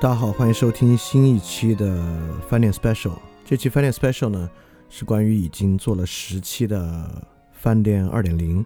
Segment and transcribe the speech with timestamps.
[0.00, 3.18] 大家好，欢迎收听新一期的翻脸 special。
[3.44, 4.48] 这期翻脸 special 呢，
[4.88, 8.64] 是关于已经做了十期的翻脸二点零，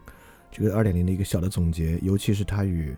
[0.51, 2.95] 这个二点零的一个小的总结，尤其是它与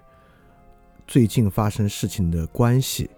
[1.06, 3.08] 最近发生事情的关系。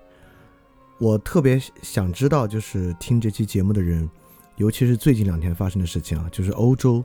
[0.99, 4.07] 我特别想知道，就是听这期节目的人，
[4.57, 7.03] 尤其是最近两天发生的事情啊，就是欧洲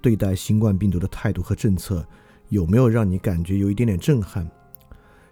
[0.00, 2.06] 对待新冠病毒的态度和政策，
[2.48, 4.48] 有没有让你感觉有一点点震撼？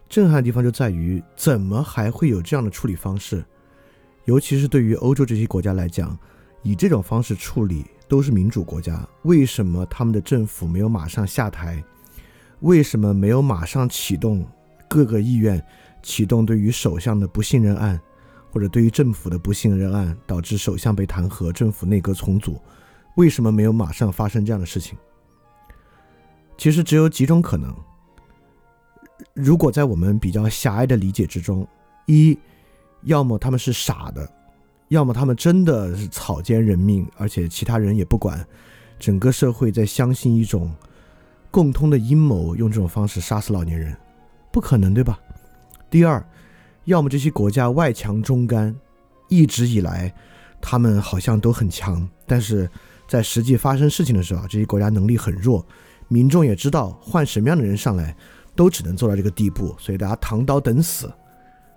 [0.09, 3.45] 震撼的地方就在于，怎么还会有这样的处理方式？
[4.25, 6.19] 尤其是对于欧洲这些国家来讲，
[6.63, 11.83] 以这种方式处理都是民主国家，为什么他们的政府没有马上下台？
[12.61, 14.47] 为什么没有马上启动
[14.89, 15.65] 各个议院
[16.03, 18.01] 启动对于首相的不信任案，
[18.51, 22.61] 或者对于政府的不信任案，导致首相被弹劾、政府内阁重组？
[23.17, 24.99] 为什么没有马上发生这样的事情？
[26.57, 27.75] 其实只有几种可能。
[29.39, 31.65] 如果在我们比较狭隘的理解之中，
[32.07, 32.37] 一，
[33.03, 34.29] 要么他们是傻的，
[34.89, 38.45] 要么他们真的是草菅人命，而且其他人也不管，
[38.99, 40.75] 整个社会在相信一种
[41.53, 43.97] 共通的阴谋，用这种方式杀死老年人，
[44.51, 45.21] 不可能，对吧？
[45.89, 46.21] 第二，
[46.87, 48.75] 要么这些国家外强中干，
[49.29, 50.13] 一直以来
[50.61, 52.69] 他们好像都很强，但是
[53.07, 55.65] 在实际发生事情的时候，这些国家能力很弱，
[56.09, 58.17] 民众也知道换什么样的人上来。
[58.59, 61.09] 都只能做到这个地步，所以大家扛刀等死，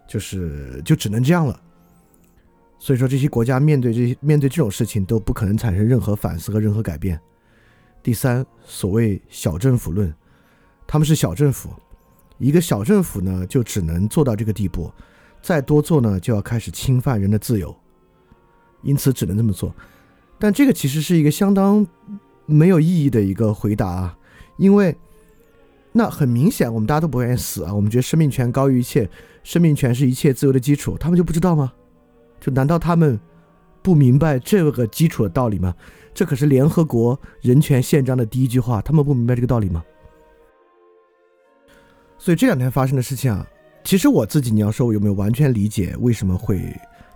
[0.07, 1.61] 就是就只能这样了。
[2.79, 7.21] 所以说，这些国家面对这些面对这种事情都不可能产生任何反思和任何改变。
[8.01, 10.11] 第三，所谓小政府论，
[10.87, 11.69] 他们是小政府，
[12.39, 14.91] 一个小政府呢就只能做到这个地步，
[15.39, 17.75] 再多做呢就要开始侵犯人的自由，
[18.81, 19.71] 因此只能这么做。
[20.39, 21.85] 但这个其实是一个相当
[22.47, 24.17] 没有意义的一个回答，
[24.57, 24.97] 因为。
[25.93, 27.73] 那很明显，我们大家都不愿意死啊！
[27.73, 29.09] 我们觉得生命权高于一切，
[29.43, 30.97] 生命权是一切自由的基础。
[30.97, 31.73] 他们就不知道吗？
[32.39, 33.19] 就难道他们
[33.81, 35.75] 不明白这个基础的道理吗？
[36.13, 39.83] 这可是联合国人权宪章的第一句话，他们不明白这个道理吗？
[42.17, 43.45] 所以这两天发生的事情啊，
[43.83, 46.61] 其实我自己，你要说我有没有完全理解为什么会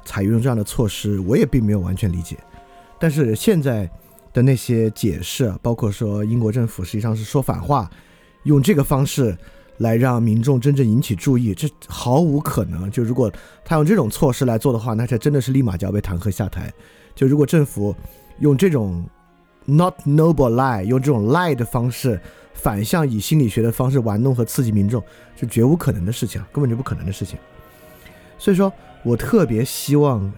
[0.04, 2.38] 采用这样的措施，我也并没有完全理解。
[3.00, 3.90] 但是现在
[4.34, 7.90] 的那些解释，包括说英国政府实际上是说反话。
[8.46, 9.38] 用这个方式
[9.80, 12.90] 来让民众真正引起注意，这毫无可能。
[12.90, 13.32] 就如果
[13.64, 16.72] 他用这种措施来做的话，那才真的是立马就要被弹劾下台。
[17.14, 17.94] 就如果政府
[18.40, 19.04] 用这种
[19.66, 22.20] not noble lie，用这种 lie 的方式
[22.54, 25.04] 反向以心理学的方式玩弄和刺激民众，
[25.36, 27.38] 是绝无可能的事情，根本就不可能的事情。
[28.38, 28.72] 所以说
[29.04, 30.32] 我特别希望，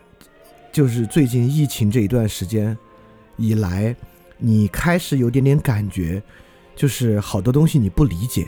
[0.72, 2.76] 就是最近疫情这一段时间
[3.36, 3.96] 以来，
[4.38, 6.24] 你开始有点点感觉。
[6.78, 8.48] 就是好多东西你不理解，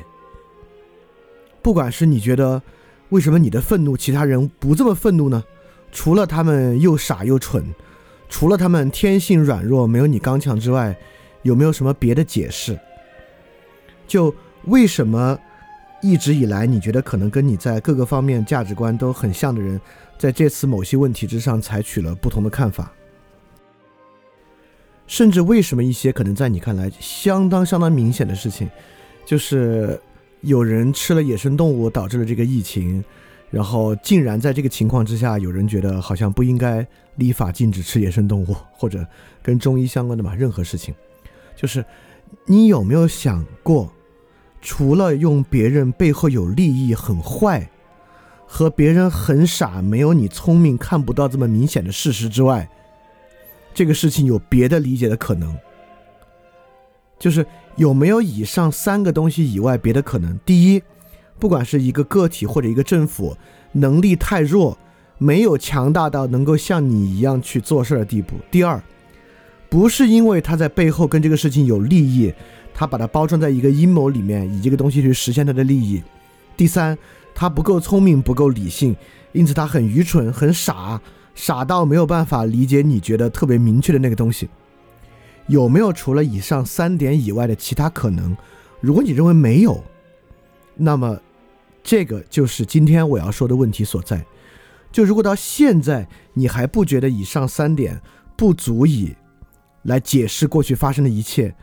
[1.63, 2.61] 不管是你觉得
[3.09, 5.43] 为什么你的愤怒其他人不这么愤怒呢？
[5.91, 7.65] 除了他们又傻又蠢，
[8.29, 10.95] 除了他们天性软弱没有你刚强之外，
[11.41, 12.79] 有没有什么别的解释？
[14.07, 14.33] 就
[14.65, 15.37] 为什么
[16.03, 19.81] 一直以来你觉得可能跟你在各个方面价值观都很像的人，
[20.19, 22.93] 在这次某些问题之上采取了不同的看法？
[25.09, 28.69] 甚至为什么一些可能在你看来相当相当明显的事情，
[29.25, 29.99] 就是
[30.41, 33.03] 有人吃了野生动物导致了这个疫情，
[33.49, 39.03] 然后竟然在这个情况之下，有人觉得好像不应该立法禁止吃野生动物，或者
[39.41, 40.93] 跟中医相关的嘛，任何事情，
[41.55, 41.83] 就是
[42.45, 43.91] 你有没有想过，
[44.61, 47.67] 除了用别人背后有利益很坏，
[48.45, 52.69] 和别人很傻没有你聪明看不到这么明显的事实之外？
[53.79, 55.57] 这个事情有别的理解的可能，
[57.17, 57.45] 就是
[57.77, 60.37] 有没有以上三个东西以外别的可能？
[60.45, 60.83] 第一，
[61.39, 63.37] 不管是一个个体或者一个政府，
[63.71, 64.77] 能力太弱，
[65.17, 68.83] 没有强大到能够像你一样去做事儿的地步；第二，
[69.69, 72.33] 不是因为他在背后跟这个事情有利益，
[72.73, 76.01] 他把它包装在一个阴谋里面，以这个东西去实现他的利益；
[76.57, 76.97] 第三，
[77.33, 78.93] 他不够聪明，不够理性，
[79.31, 80.99] 因此他很愚蠢，很傻。
[81.39, 84.49] 傻到没有办法理解你觉得特别明确的那个东西，
[85.47, 88.35] 有没有除了以上三点以外的其他可能？
[88.81, 89.81] 如果你认为没有，
[90.75, 91.17] 那么
[91.81, 94.23] 这个就是今天我要说的问题所在。
[94.91, 98.01] 就如果到现在你还不觉得以上三点
[98.35, 99.15] 不足以
[99.83, 101.55] 来解释过去发生的一切，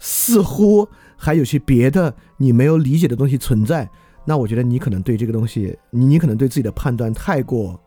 [0.00, 3.88] 似乎还有些别的你没有理解的东西存在，
[4.24, 7.80] 那我觉得你可能对这个东西，你你可能对自己的判断太过。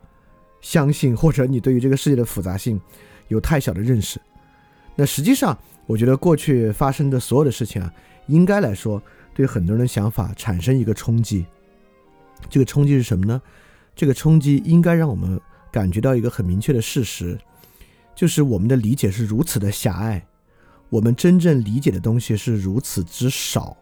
[0.64, 2.82] 相信或者你对于这个世界的复杂性
[3.28, 4.20] 有太小的认识，
[4.96, 5.56] 那实际上
[5.86, 7.94] 我觉得过去发生的所有的事情啊，
[8.28, 9.00] 应该来说
[9.36, 11.46] 对很多人的想法产生一个冲击。
[12.50, 13.42] 这个冲击是什么呢？
[13.94, 15.40] 这个冲击应该让我们
[15.72, 17.38] 感觉到一个很明确的事实，
[18.16, 20.26] 就是我们的理解是如此的狭隘，
[20.90, 23.76] 我们真正理解的东西是如此之少，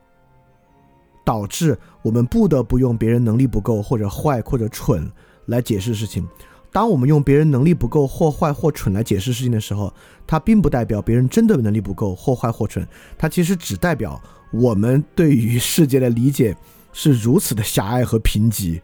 [1.23, 5.09] 导致我们不得不用别人能力不够或者坏或者蠢
[5.45, 6.27] 来解释事情。
[6.71, 9.93] 当我们用别人能力不够或坏或蠢来解释事情的时候，
[10.25, 12.87] 它并不代表别人真的能力不够或坏或蠢，
[13.17, 14.21] 它其实只代表
[14.51, 16.55] 我们对于世界的理解
[16.93, 18.81] 是如此的狭隘和贫瘠，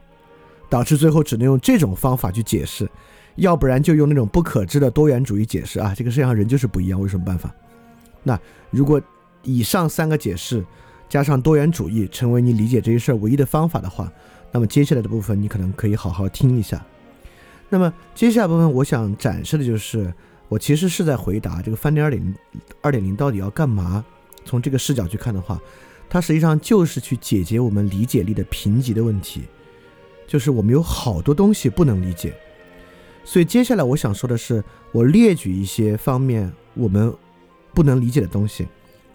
[0.69, 2.89] 导致最后只能用这种方法去解释，
[3.35, 5.93] 要不然就用那种不可知的多元主义解释啊。
[5.95, 7.49] 这个世界上人就是不一样，有什么办法？
[8.21, 8.37] 那
[8.69, 9.01] 如果
[9.43, 10.61] 以上三个解释
[11.07, 14.11] 加上多元主义成为你理解这些事儿唯一的方法的话，
[14.51, 16.85] 那么接下来的部分你可能可以好好听一下。
[17.69, 20.13] 那么接下来部分，我想展示的就是，
[20.47, 22.35] 我其实是在回答这个翻点二点零
[22.81, 24.03] 二点零到底要干嘛。
[24.45, 25.59] 从这个视角去看的话，
[26.09, 29.43] 它实际上就是去解决我们理解力的贫瘠的问题，
[30.25, 32.33] 就是我们有好多东西不能理解。
[33.25, 34.63] 所以接下来我想说的是，
[34.93, 37.13] 我列举一些方面我们
[37.73, 38.65] 不能理解的东西，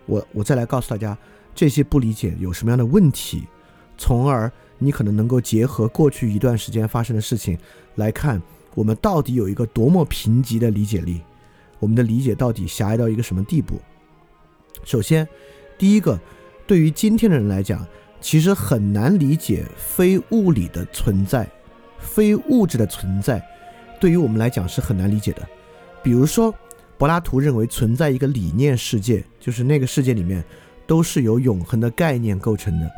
[0.05, 1.17] 我我再来告诉大家
[1.55, 3.45] 这些不理解有什么样的问题，
[3.97, 4.53] 从而。
[4.85, 7.57] 你可能能够结合过去一段时间发生的事情
[7.95, 8.41] 来看，
[8.75, 11.21] 我们到底有一个多么贫瘠的理解力，
[11.79, 13.81] 我们的理解到底狭隘到一个什么地步？
[14.85, 15.29] 首先，
[15.79, 16.19] 第一个，
[16.67, 17.87] 对于今天的人来讲，
[18.21, 21.49] 其实很难理解非物理的存在，
[21.99, 23.43] 非物质的存在，
[24.01, 25.47] 对于我们来讲是很难理解的。
[26.03, 26.53] 比如说，
[26.99, 30.45] 柏拉图认为存在一个理念世界，就是那个世界里面
[30.87, 32.91] 都是由永恒的概念构成的。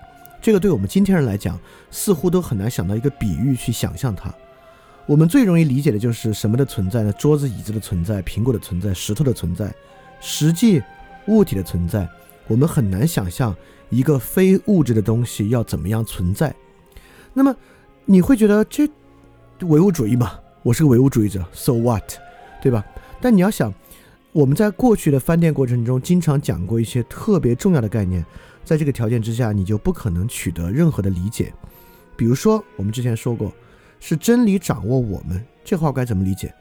[0.45, 1.59] 这个对我们今天人来讲，
[1.91, 4.31] 似乎都很难想到一个比喻去想象它。
[5.07, 7.11] 我们最容易理解的就是什么的存在呢？
[7.15, 9.75] 桌子、椅子的存在，苹果的存在，石头的存在，
[10.21, 10.83] 实际
[11.29, 12.07] 物体的存在。
[12.47, 13.57] 我们很难想象
[13.89, 16.55] 一个非物质的东西要怎么样存在。
[17.33, 17.57] 那么
[18.05, 18.87] 你会觉得这
[19.61, 20.33] 唯物主义嘛？
[20.63, 22.05] 我是个唯物主义者，so what，
[22.61, 22.85] 对吧？
[23.19, 23.73] 但你要想，
[24.33, 28.23] 我们在过去的翻店过程中，经常讲过一些特别重要的概念。
[28.65, 31.53] 在这个条件之下，你就不可能取得任何的理解。
[32.17, 33.53] 比如说，我们之前说过，
[34.01, 36.55] 是真理掌握我们，这话该怎么理解？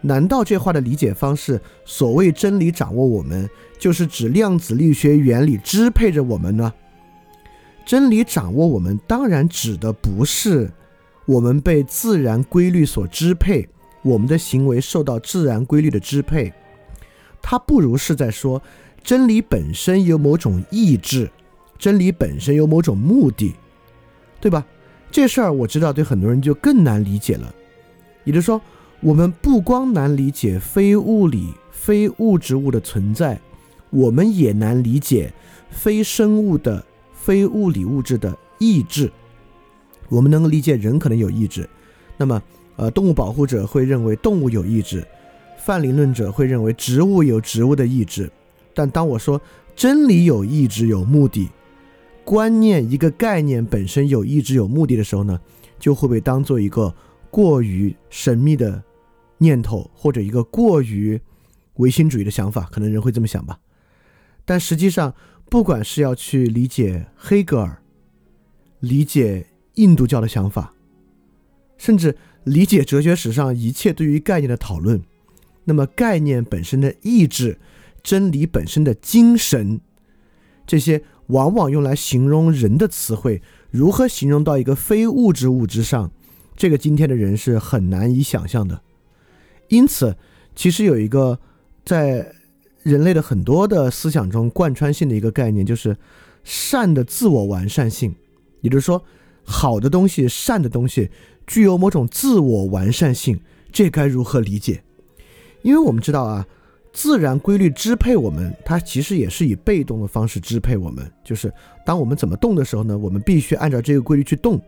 [0.00, 3.48] 难道这话的理解方式，所谓真理掌握我们，
[3.78, 6.72] 就是指量子力学原理支配着我们呢？
[7.84, 10.70] 真理掌握我们，当然指的不是
[11.26, 13.68] 我们被自然规律所支配，
[14.02, 16.52] 我们的行为受到自然规律的支配。
[17.42, 18.62] 它不如是在说。
[19.04, 21.30] 真理本身有某种意志，
[21.78, 23.54] 真理本身有某种目的，
[24.40, 24.64] 对吧？
[25.10, 27.54] 这事儿我知道，对很多人就更难理解了。
[28.24, 28.58] 也就是说，
[29.00, 33.38] 我们不光难理解非物理、非物质物的存在，
[33.90, 35.30] 我们也难理解
[35.68, 39.12] 非生物的、非物理物质的意志。
[40.08, 41.68] 我们能够理解人可能有意志，
[42.16, 42.42] 那么，
[42.76, 45.06] 呃，动物保护者会认为动物有意志，
[45.58, 48.30] 泛灵论者会认为植物有植物的意志。
[48.74, 49.40] 但当我说
[49.76, 51.48] 真理有意志、有目的，
[52.24, 55.40] 观念一个概念本身有意志、有目的的时候呢，
[55.78, 56.94] 就会被当做一个
[57.30, 58.82] 过于神秘的
[59.38, 61.20] 念头，或者一个过于
[61.74, 63.58] 唯心主义的想法，可能人会这么想吧。
[64.44, 65.14] 但实际上，
[65.50, 67.82] 不管是要去理解黑格尔，
[68.80, 70.74] 理解印度教的想法，
[71.76, 75.02] 甚至理解哲学史上一切对于概念的讨论，
[75.64, 77.58] 那么概念本身的意志。
[78.04, 79.80] 真理本身的精神，
[80.66, 86.12] 这些往往用来形容人的词汇，如何形容到一个非物质物之上？
[86.54, 88.82] 这个今天的人是很难以想象的。
[89.68, 90.16] 因此，
[90.54, 91.40] 其实有一个
[91.82, 92.34] 在
[92.82, 95.96] 人类的很多的思想中贯穿性的一个概念，就是
[96.44, 98.14] 善的自我完善性。
[98.60, 99.02] 也就是说，
[99.44, 101.10] 好的东西、善的东西
[101.46, 103.40] 具有某种自我完善性，
[103.72, 104.84] 这该如何理解？
[105.62, 106.46] 因为我们知道啊。
[106.94, 111.04] 自然规律支配我们，它其实也是以被动的方式支配我们。
[111.24, 111.52] 就是
[111.84, 114.62] 当我们怎么动的时候呢，我们必须按照这个规律去动。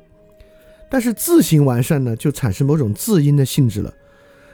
[0.90, 3.94] 但是自行完善呢，就产生某种自因的性质了。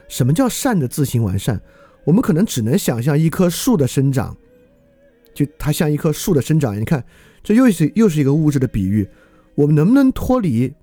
[0.07, 1.59] 什么叫善的自行完善？
[2.05, 4.37] 我们可能只能想象一棵树的生长，
[5.33, 6.79] 就它像一棵树的生长。
[6.79, 7.03] 你看，
[7.43, 9.09] 这又是又是一个物质的比喻。
[9.55, 10.75] 我们能不能脱离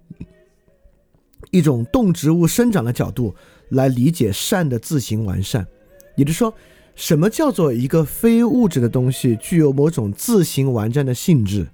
[1.52, 3.36] 一种动植物生长的角度
[3.70, 5.68] 来理解善的自行完善？
[6.16, 6.52] 也就是说。
[7.00, 11.66] 什么叫做一个非物质的东西具有某种自行完善的性质？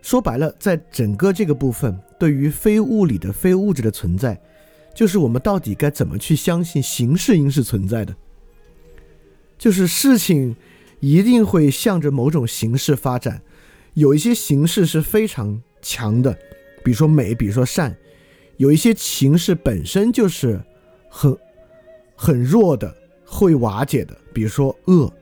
[0.00, 4.40] 说白了，在整个这个部分，对于非物理的非物质的存在，
[4.94, 8.14] 就是我们到底该怎么去相信形式应是存在的？
[9.58, 10.54] 就是事情
[11.00, 13.42] 一定会向着某种形式发展，
[13.94, 16.32] 有一些形式是非常强的，
[16.84, 17.90] 比如说美，比如说善；
[18.56, 20.62] 有一些形式本身就是
[21.08, 21.36] 很
[22.14, 22.94] 很弱的，
[23.26, 25.12] 会瓦解的，比如说恶，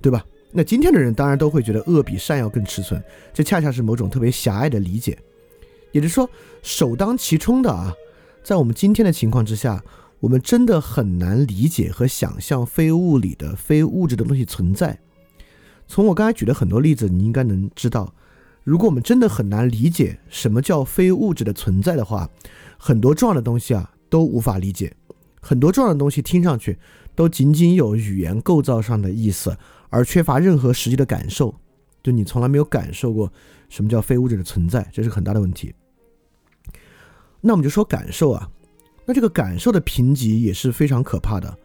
[0.00, 0.24] 对吧？
[0.52, 3.00] 那今天的人当然都会觉得恶比善要更持存，
[3.32, 5.16] 这恰恰是某种特别狭隘的理解。
[5.92, 6.28] 也就是说，
[6.62, 7.94] 首当其冲的啊，
[8.42, 9.84] 在我们今天的情况之下，
[10.18, 14.98] 我们真的很难理解和想象非物理的、非物质的东西存在。
[15.86, 18.12] 从我刚才举的很多例子，你应该能知道，
[18.64, 22.28] 如果我们真的很难理解什么叫非物质的存在的话，
[22.76, 24.92] 很多重要的东西啊都无法理解，
[25.40, 26.78] 很多重要的东西听上去
[27.14, 29.56] 都仅仅有语言构造上的意思，
[29.88, 31.54] 而缺乏任何实际的感受。
[32.02, 33.30] 就你从来没有感受过
[33.68, 35.74] 什么叫非物质的存在，这是很大的问题。
[37.42, 38.48] 那我们就说感受啊，
[39.04, 41.58] 那这个感受的贫瘠也是非常可怕的。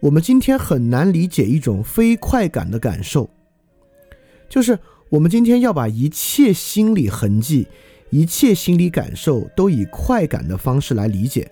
[0.00, 3.28] 我们今天很难理解一种非快感的感受，
[4.48, 4.78] 就是
[5.10, 7.66] 我们今天要把一切心理痕迹、
[8.10, 11.50] 一切心理感受都以快感的方式来理解。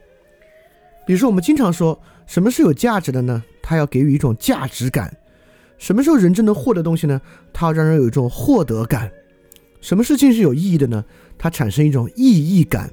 [1.07, 3.43] 比如说，我们经常说什么是有价值的呢？
[3.63, 5.17] 它要给予一种价值感。
[5.79, 7.21] 什么时候人真能获得东西呢？
[7.53, 9.11] 它要让人有一种获得感。
[9.81, 11.05] 什么事情是有意义的呢？
[11.39, 12.91] 它产生一种意义感。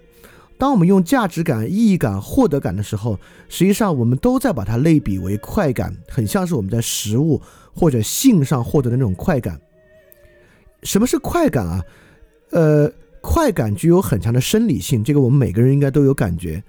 [0.57, 7.41] 当我们用价值感、意义感、获得感的时候，实际上我们都在把它类比为快感，很像是我们在食物
[7.73, 9.59] 或者性上获得的那种快感。
[10.83, 11.83] 什么是快感啊？
[12.51, 16.63] 呃，快感具有很强的生理性，这个我们每个人应该都有感觉。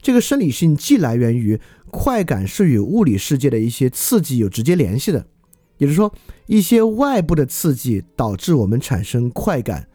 [0.00, 1.58] 这个生理性既来源于
[1.90, 5.26] 快感是与物理世界的一些刺激有直接联系的，
[5.78, 6.12] 也就是说，
[6.46, 9.88] 一些外部的刺激导致我们产生快感。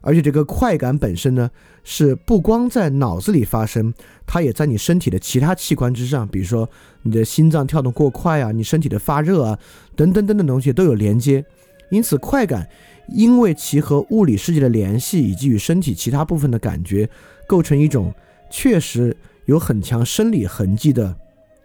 [0.00, 1.50] 而且这个快感本身呢，
[1.82, 3.92] 是不光在脑子里发生，
[4.26, 6.70] 它也在你身体的其他器官之上，比如说
[7.02, 9.58] 你的心脏跳动过快啊，你身体的发热啊，
[9.96, 11.44] 等等等等东西都有连接。
[11.90, 12.68] 因此，快感
[13.08, 17.10] 因为其和物理世界的联系，以及与身体其他部分的感觉，
[17.48, 18.14] 构成一种
[18.48, 19.14] 确实
[19.46, 21.16] 有很强生理痕迹的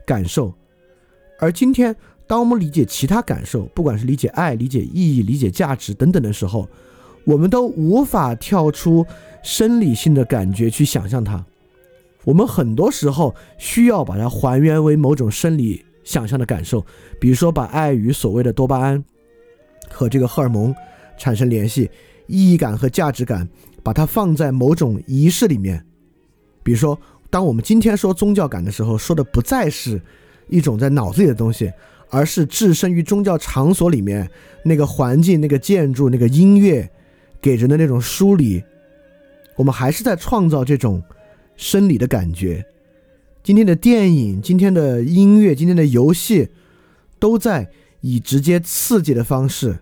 [0.05, 0.53] 感受。
[1.39, 1.95] 而今天，
[2.25, 6.69] 当我们理解其他感受，不管是理解爱、理解意义、理解价值等等的时候，
[7.25, 9.05] 我们都无法跳出
[9.43, 11.45] 生理性的感觉去想象它，
[12.23, 16.85] 我们很多时候需要把它还原为某种生理想象的感受，
[17.19, 19.03] 比如说把爱与所谓的多巴胺
[19.89, 20.73] 和这个荷尔蒙
[21.17, 21.89] 产生联系，
[22.27, 23.47] 意义感和价值感，
[23.81, 25.85] 把它放在某种仪式里面，
[26.63, 26.97] 比如说，
[27.33, 29.99] 当我们今天说宗教感的时候，说的不再是
[30.49, 31.73] 一种在脑子里的东西，
[32.11, 34.29] 而是置身于宗教场所里面
[34.63, 36.87] 那个环境、那个建筑、那个音乐。
[37.41, 38.63] 给人的那种梳理，
[39.57, 41.03] 我们还是在创造这种
[41.57, 42.65] 生理的感觉。
[43.43, 46.47] 今天的电影、今天的音乐、今天的游戏，
[47.19, 49.79] 都在以直接刺激的方式，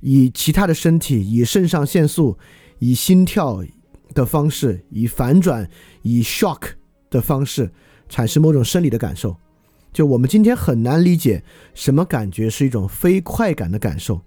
[0.00, 2.36] 以其他的身体、以肾上腺素、
[2.80, 3.62] 以心跳
[4.12, 5.70] 的方式、以反转、
[6.02, 6.62] 以 shock
[7.10, 7.70] 的方式，
[8.08, 9.36] 产生某种生理的感受。
[9.92, 11.42] 就我们今天很难理解
[11.74, 14.20] 什么感觉是一种非快感的感受，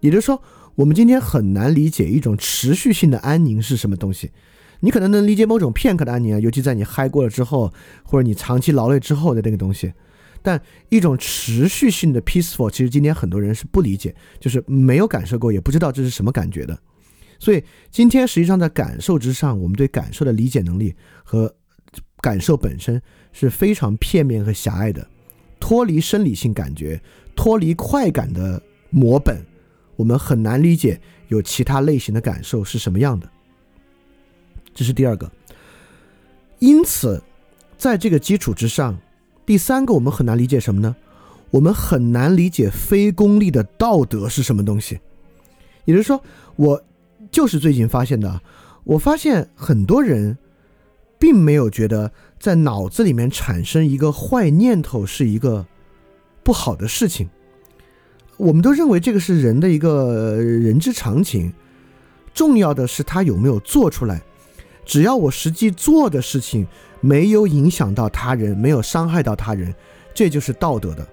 [0.00, 0.42] 也就是说。
[0.76, 4.32] 我们今天很难理解一种持续性的安宁是什么东西。
[4.80, 9.92] 你可能能理解某种片刻的安宁啊，尤其在你嗨过了之后，或者你长期劳累之后的那个东西。
[10.42, 16.76] 但一种持续性的 peaceful，其实今天很多人是不理解，就是没有感受过，也不知道这是什么感觉的。
[17.38, 20.92] 所以今天实际上在感受之上，我们对感受的理解能力
[21.22, 21.54] 和
[22.24, 23.02] 感受本身
[23.34, 25.06] 是非常片面和狭隘的，
[25.60, 26.98] 脱离生理性感觉，
[27.36, 29.44] 脱离快感的模本。
[29.94, 33.28] 我们很难理解有其他类型的感受是什么样的，
[34.74, 35.30] 这是第二个。
[36.60, 37.22] 因此，
[37.76, 38.98] 在这个基础之上，
[39.44, 40.96] 第三个我们很难理解什么呢？
[41.50, 44.98] 我们很难理解非功利的道德是什么东西。
[45.84, 46.18] 也就是说，
[46.56, 46.82] 我
[47.30, 48.40] 就是最近发现的，
[48.84, 50.38] 我发现很多人
[51.24, 55.64] 并没有觉得在脑子里面产生一个坏念头是一个
[56.42, 57.30] 不好的事情。
[58.36, 61.50] 我们都认为这个是人的一个人之常情，
[62.34, 64.20] 重要的是他有没有做出来。
[64.84, 66.66] 只要我实际做的事情
[67.00, 69.74] 没有影响到他人，没有伤害到他人，
[70.12, 71.08] 这就是道德的。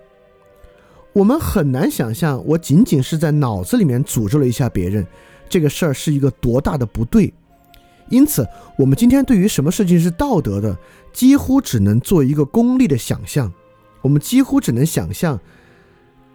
[1.14, 5.08] 我们很难想象，我仅仅是在脑子里面诅咒了一下别人，
[5.48, 7.34] 这个事儿是一个多大的不对。
[8.12, 10.78] 因此，我们今天对于什么事情是道德的，
[11.12, 13.52] 几乎只能做一个功利的想象。
[14.02, 15.40] 我们几乎只能想象。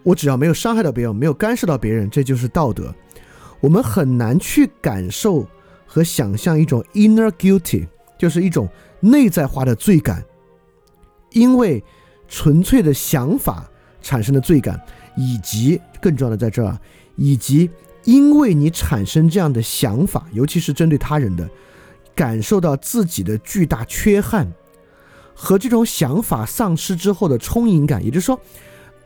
[0.03, 2.95] 我只要没有伤害到别人，没有干涉到别人，这就是道德。
[3.59, 5.45] 我们很难去感受
[5.85, 8.69] 和想象一种 inner guilty，就是一种
[9.01, 10.25] 内在化的罪感，
[11.33, 11.83] 因为
[12.29, 13.69] 纯粹的想法
[14.01, 14.81] 产生的罪感，
[15.17, 16.79] 以及更重要的在这儿，
[17.17, 17.69] 以及
[18.05, 21.51] 因为你产生这样的想法，尤其是针对他人的，
[22.17, 24.53] 感受到自己的巨大缺憾
[25.35, 28.03] 和这种想法丧失之后的充盈感。
[28.03, 28.41] 也就是说，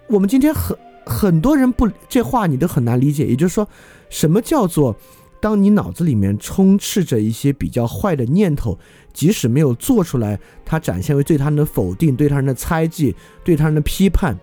[0.06, 3.26] 我们今天很很多人不这话你都很难理解。
[3.26, 3.68] 也就是说，
[4.08, 4.96] 什么叫做
[5.40, 8.78] 当你脑子里面充斥着一些比较坏的念头，
[9.12, 14.38] 即使没有做出来，它展现为对他人的否定、对他人的猜忌、对他人的批判，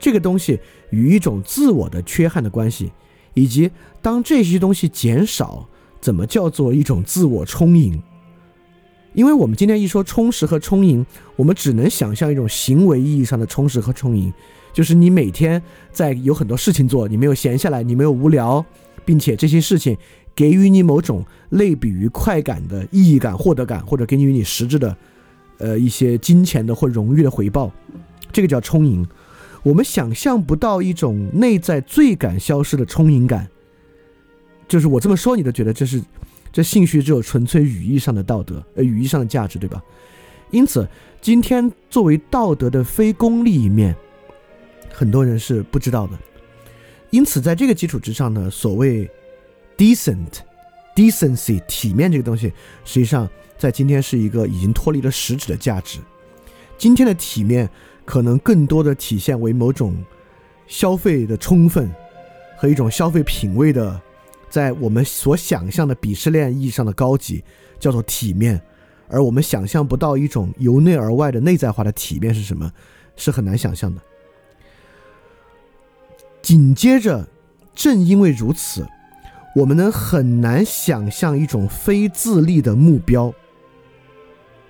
[0.00, 0.58] 这个东西
[0.90, 2.90] 与一种自我的缺憾的关系，
[3.34, 3.70] 以及
[4.02, 5.68] 当这些东西减少。
[6.00, 8.02] 怎么叫做一种自我充盈？
[9.12, 11.04] 因为我们今天一说充实和充盈，
[11.34, 14.32] 我们只能想象一种行为意义上的充实和充盈，
[14.72, 18.64] 就是你每天在有很多事情做，你没有闲下来，你没有无聊，
[19.04, 19.96] 并且这些事情
[20.32, 24.96] 给予你某种类比于快感的意义感、获得感，或者给予你实质的，
[25.58, 27.72] 呃一些金钱的或荣誉的回报，
[28.30, 29.04] 这个叫充盈。
[29.64, 33.48] 我们想象不到一种内在最感消失的充盈感。
[34.70, 36.00] 就是我这么说，你都觉得这是，
[36.52, 39.82] 这兴趣只有纯粹语义上的道德，呃，语义上的价值，对吧？
[40.52, 40.88] 因此，
[41.20, 43.92] 今天作为道德的非功利一面，
[44.92, 46.16] 很多人是不知道的。
[47.10, 49.10] 因此，在这个基础之上呢，所谓
[49.76, 50.38] decent、
[50.94, 52.52] decency、体面这个东西，
[52.84, 55.98] 实际上在今天是一个已经脱离了实质的价值。
[56.78, 57.68] 今天的体面，
[58.04, 59.96] 可能更多的体现为某种
[60.68, 61.90] 消费的充分
[62.56, 64.00] 和一种消费品味的。
[64.50, 67.42] 在我们所想象的鄙视链意义上的高级，
[67.78, 68.60] 叫做体面，
[69.08, 72.70] 而我们想象不到一种由内而外的内在化的体面是什么，
[73.16, 74.00] 是很难想象的。
[76.42, 77.28] 紧接着，
[77.74, 78.84] 正因为如此，
[79.54, 83.32] 我们能很难想象一种非自利的目标。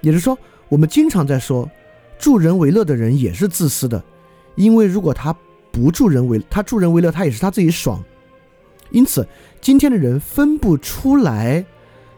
[0.03, 0.39] 也就是说，
[0.69, 1.71] 我们经常在说，
[2.19, 4.03] 助人为乐的人也是自私的，
[4.57, 5.35] 因为如果他
[5.73, 8.03] 不助人为，他助人为乐，他也是他自己爽。
[8.91, 9.27] 因此，
[9.61, 11.65] 今天的人分不出来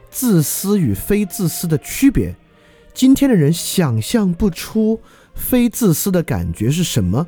[0.09, 2.35] 自私与非自私的区别。
[2.93, 4.99] 今天的人想象不出
[5.33, 7.27] 非自私的感觉是什么，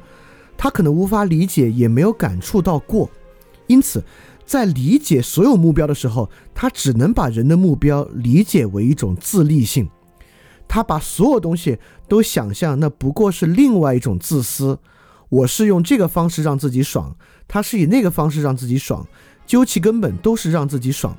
[0.56, 3.10] 他可能无法理解，也没有感触到过。
[3.68, 4.04] 因此，
[4.46, 9.90] 在理解所有目标的时候，他只能把人的目标理解为一种自利性。
[10.68, 14.78] 他把所有东西都想象，那不过是另外一种自私。
[15.30, 17.16] 我是用这个方式让自己爽，
[17.48, 19.08] 他是以那个方式让自己爽。
[19.46, 21.16] 究其根本，都是让自己爽。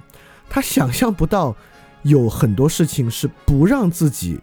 [0.49, 1.57] 他想象不到
[2.03, 4.39] 有很多事情是不让自己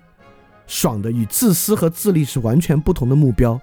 [0.68, 3.60] 爽的，与自私和自利是完全不同的目标。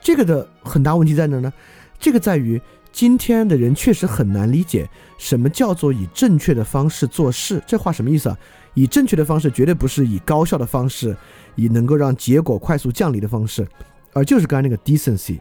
[0.00, 1.52] 这个的很大问题在哪呢？
[1.98, 7.62] 这个在于今天的人确实很难理解什么叫做以正确的方式做事。
[7.66, 8.38] 这话什么意思啊？
[8.74, 11.16] 以正确的方式绝对不是以高效的方式，
[11.54, 13.68] 以能够让结果快速降临的方式，
[14.14, 15.38] 而就是刚才那个 decency，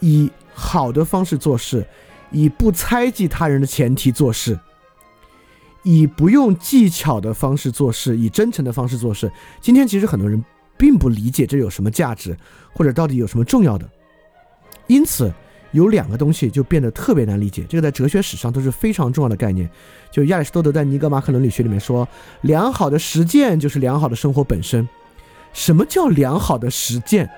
[0.00, 1.86] 以好的方式做事。
[2.30, 4.58] 以不猜忌他人的前提做事，
[5.82, 9.30] 以不用技巧的方式做事，以真诚的方式做事。
[9.60, 10.42] 今天其实很多人
[10.76, 12.36] 并不理解这有什么价值，
[12.72, 13.88] 或者到底有什么重要的。
[14.86, 15.32] 因此，
[15.72, 17.64] 有两个东西就变得特别难理解。
[17.68, 19.68] 这个在哲学史上都是非常重要的概念。
[20.10, 22.08] 就亚里士多德在《尼格马可伦理学》里面说，
[22.42, 24.88] 良好的实践就是良好的生活本身。
[25.52, 27.28] 什么叫良好的实践？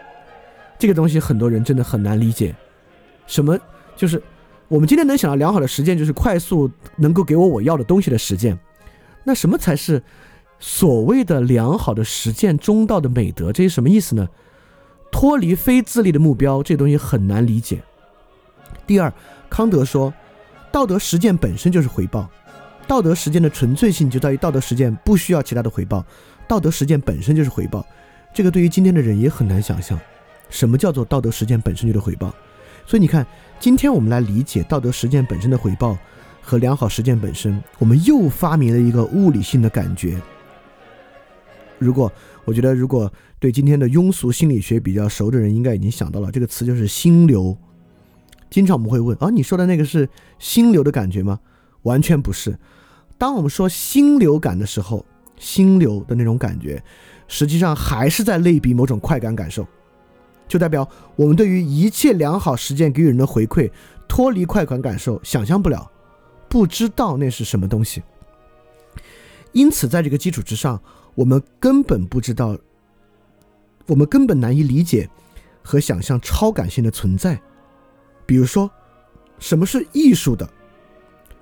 [0.78, 2.54] 这个东西很多人真的很难理解。
[3.26, 3.58] 什么
[3.96, 4.22] 就是？
[4.72, 8.58] 我们今天能想到良好的实践，就是快速能够给我我要的东西的实践。
[9.22, 10.02] 那什么才是
[10.58, 13.52] 所谓的良好的实践中道的美德？
[13.52, 14.26] 这是什么意思呢？
[15.10, 17.82] 脱离非自利的目标，这东西很难理解。
[18.86, 19.12] 第二，
[19.50, 20.10] 康德说，
[20.72, 22.26] 道德实践本身就是回报。
[22.88, 26.02] 道德实践的纯粹性就在于道德实践不需要其他的回报，
[26.48, 27.84] 道德实践本身就是回报。
[28.32, 30.00] 这个对于今天的人也很难想象，
[30.48, 32.34] 什么叫做道德实践本身就是回报？
[32.86, 33.26] 所以你看。
[33.62, 35.96] 今天我们来理解道德实践本身的回报
[36.40, 40.20] 和良好实践本身，我们又发明了一个物理性的感觉。
[41.78, 42.12] 如果
[42.44, 47.56] 我觉得，如果对今天的庸俗心理学比较熟的人，应该已经想到了这个词就是心流。
[48.50, 50.08] 经常我们会问啊，你说的那个是
[50.40, 51.38] 心流的感觉吗？
[51.82, 52.58] 完全不是。
[53.16, 55.06] 当我们说心流感的时候，
[55.38, 56.82] 心流的那种感觉，
[57.28, 59.64] 实际上还是在类比某种快感感受。
[60.48, 63.70] 就代表我们对于一切良好实践给予人的回馈，
[64.06, 65.90] 脱离快感感受，想象不了，
[66.48, 68.02] 不知道那是什么东西。
[69.52, 70.80] 因此，在这个基础之上，
[71.14, 72.56] 我们根本不知道，
[73.86, 75.08] 我们根本难以理解
[75.62, 77.40] 和想象超感性的存在。
[78.24, 78.70] 比如说，
[79.38, 80.48] 什么是艺术的？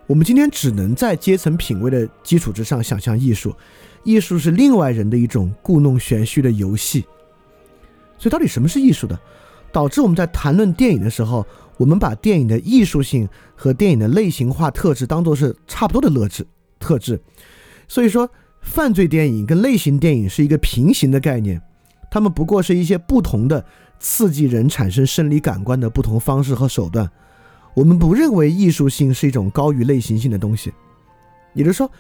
[0.07, 3.55] 我们今天只能在阶层品味的基础之上想象艺术，
[4.03, 7.05] 艺术是另外人的一种故弄玄虚的游戏。
[8.21, 9.19] 所以，到底什么是艺术的？
[9.73, 11.47] 导致我们在谈论电影的时候，
[11.79, 16.47] 我们把电影的艺术性和电影的类型化特质当做是差不多的乐质
[16.79, 17.19] 特质。
[17.89, 18.29] 所以说，
[18.61, 21.63] 犯罪电影跟类型电影是一个平行的概念，
[22.11, 23.65] 它们不过是一些不同的
[23.99, 27.11] 刺激人产生生理感官的不同方式和手段。
[27.73, 30.73] 我们不认为艺术性是一种高于类型性的东西，
[31.55, 31.91] 也就是说，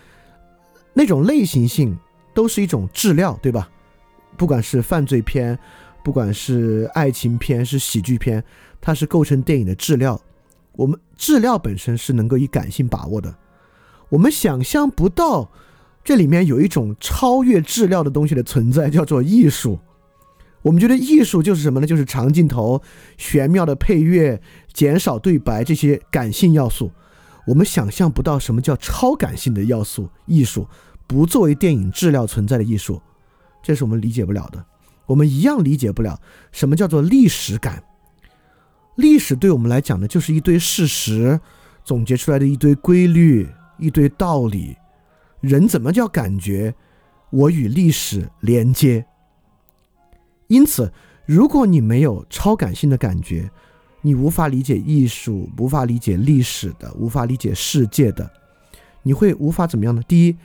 [0.92, 1.96] 那种类型性
[2.34, 3.70] 都是一种质料，对吧？
[4.36, 5.56] 不管是犯罪片，
[6.02, 8.42] 不管是爱情片，是喜剧片，
[8.80, 10.20] 它是构成电影的质料。
[10.72, 13.34] 我们质料本身是能够以感性把握的，
[14.08, 15.50] 我们想象不到
[16.02, 19.78] 这里面有一种超越质料的东西的存在，叫做艺术。
[20.62, 21.86] 我们觉得艺术就是什么呢？
[21.86, 22.80] 就是长镜头、
[23.16, 24.40] 玄妙的配乐、
[24.72, 26.90] 减少对白这些感性要素。
[27.46, 30.66] 我们想象不到什么叫超感性的要素，艺术
[31.06, 33.00] 不作为电影质料存在的艺术，
[33.62, 34.64] 这是我们理解不了的。
[35.10, 36.20] 我们一样理解不了
[36.52, 37.82] 什么叫做历史感。
[38.94, 41.40] 历史对我们来讲呢，就是一堆事实
[41.82, 44.76] 总结出来的一堆规律、一堆道理。
[45.40, 46.72] 人怎么叫感觉？
[47.30, 49.04] 我与历史连接。
[50.46, 50.92] 因此，
[51.26, 53.50] 如果你没有超感性的感觉，
[54.02, 58.30] 你无法理解艺术，无法理解历史的，无法理解世界的，
[59.02, 60.00] 你会无法怎么样呢？
[60.06, 60.36] 第一，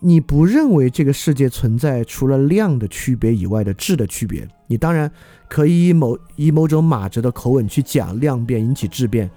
[0.00, 4.46] 你不认为这个世界存在除了量的区别以外的质的区别。
[4.68, 5.10] 你当然
[5.48, 9.28] 可以以某以某种马哲的口吻去讲量变引起质变，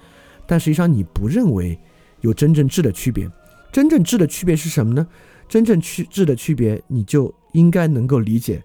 [0.46, 1.78] 但实际上你不认为
[2.20, 3.28] 有真正质的区别。
[3.72, 5.06] 真正质的区别是什么呢？
[5.48, 8.62] 真正区质的区别，你就应该能够理解。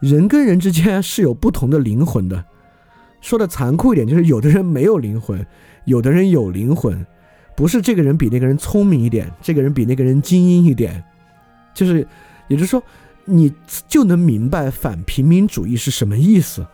[0.00, 2.44] 人跟人之间是有不同的灵魂的，
[3.20, 5.44] 说的残酷一点，就是有的人没有灵魂，
[5.84, 7.06] 有的人有灵魂，
[7.56, 11.02] 不是这个人比那个人聪明一点，这个人比那个人精英一点，
[11.74, 12.06] 就是，
[12.48, 12.82] 也就是说，
[13.24, 13.52] 你
[13.86, 16.66] 就能明白反平民主义是什么意思。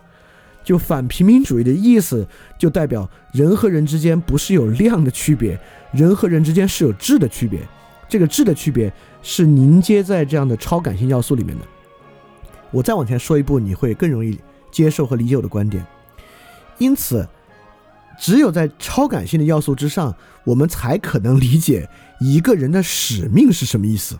[0.63, 5.59] 就反平民主义的意思，就代表人和人之间不是有量的区别，
[5.91, 7.59] 人和人之间是有质的区别，
[8.07, 11.65] 这个质的区别是凝结在这样的超感性要素里面的。
[12.69, 14.39] 我再往前说一步，你会更容易
[14.71, 15.83] 接受和理解我的观点。
[16.77, 17.27] 因此，
[18.19, 24.17] 只有在超感性的要素之上，我们才可能理解一个人的使命是什么意思。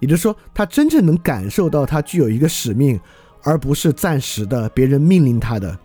[0.00, 2.98] 也就是说，他真正能感受到他具有一个使命，
[3.42, 5.78] 而不是暂时的别人命令他的，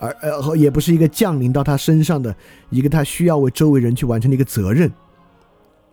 [0.00, 2.34] 而呃也不是一个降临到他身上的
[2.70, 4.92] 一个他需要为周围人去完成的一个责任，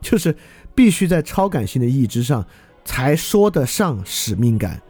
[0.01, 0.35] 就是
[0.73, 2.45] 必须在超感性的意义之上。
[2.83, 4.81] 才说得上使命感，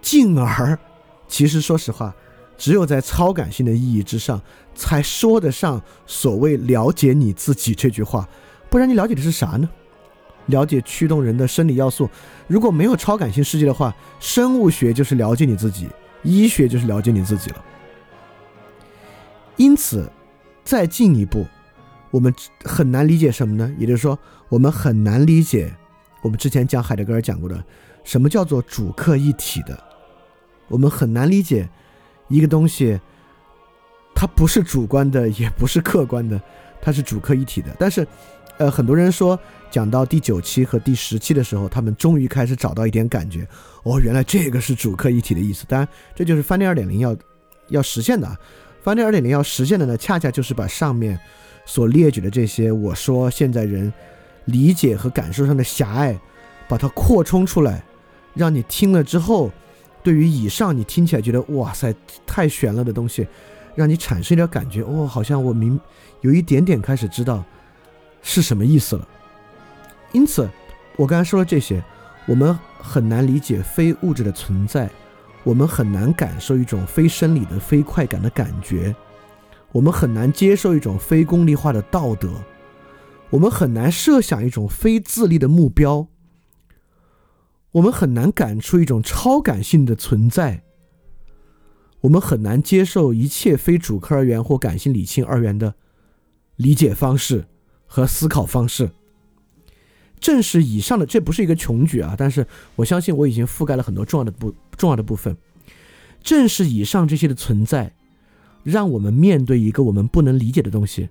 [0.00, 0.78] 进而，
[1.26, 2.14] 其实说实话，
[2.56, 4.40] 只有在超感性的意义之上，
[4.74, 8.28] 才说得上所谓了解你自己这句话。
[8.70, 9.68] 不然你了解的是啥呢？
[10.46, 12.08] 了解驱动人的生理要素。
[12.48, 15.88] 如果没有超感性世界的话，生物学就是了解你自己，
[16.22, 17.64] 医学就是了解你自己了。
[19.56, 20.10] 因此，
[20.64, 21.46] 再进一步，
[22.10, 23.72] 我们很难理解什么呢？
[23.78, 25.72] 也就是说，我们很难理解。
[26.22, 27.64] 我们之前讲海德格尔讲过的，
[28.02, 29.78] 什么叫做主客一体的？
[30.68, 31.68] 我们很难理解
[32.28, 32.98] 一个东西，
[34.22, 36.40] 它不是主观的，也不是客观的，
[36.80, 37.74] 它是主客一体的。
[37.76, 38.06] 但是，
[38.56, 39.36] 呃，很多人说
[39.68, 43.44] 讲到第九期和第十期的时候，他们终于开始找到一点感觉。
[43.82, 45.64] 哦，原来这个是主客一体的意思。
[45.66, 47.16] 当然，这就是翻天二点零要
[47.66, 48.38] 要实现的。
[48.80, 51.18] 翻天二点零要实现的呢，恰恰就是把上面
[51.66, 53.92] 所列举的这些，我说现在人。
[54.44, 56.16] 理解和感受上的狭隘，
[56.68, 57.82] 把它扩充出来，
[58.34, 59.50] 让你听了之后，
[60.00, 61.92] 对于以上你听起来觉得哇塞
[62.24, 63.26] 太悬了的东西，
[63.74, 65.78] 让你产生一点感觉，哦，好像我明
[66.20, 67.44] 有一点点开始知道
[68.22, 69.08] 是什么意思了。
[70.12, 70.48] 因此，
[70.96, 71.82] 我刚才说了这些，
[72.26, 74.90] 我们很难理解非物质的存在，
[75.42, 78.94] 我们很难感受一种非生理的非快感的感觉，
[79.72, 82.30] 我们很难接受一种非功利化的道德。
[83.30, 86.06] 我们很难设想一种非自立的目标，
[87.70, 90.62] 我们很难感出一种超感性的存在，
[92.02, 95.74] 我们很难接受一切非主客二元或感性理性二元的
[96.56, 97.46] 理解方式
[97.86, 98.90] 和思考方式。
[100.20, 105.36] 正是以上的，这不是一个穷举啊，但是我相信我已经覆盖了很多重要的部重要的部分。
[106.22, 107.92] 正是以上这些的存在，
[108.62, 111.08] 让我们面对一个我们不能理解的东西，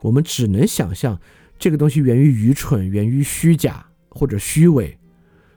[0.00, 1.18] 我们只能想象。
[1.58, 4.98] 这个东西源于愚蠢，源于虚假，或者虚伪，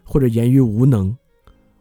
[0.03, 1.15] 或者源于无能，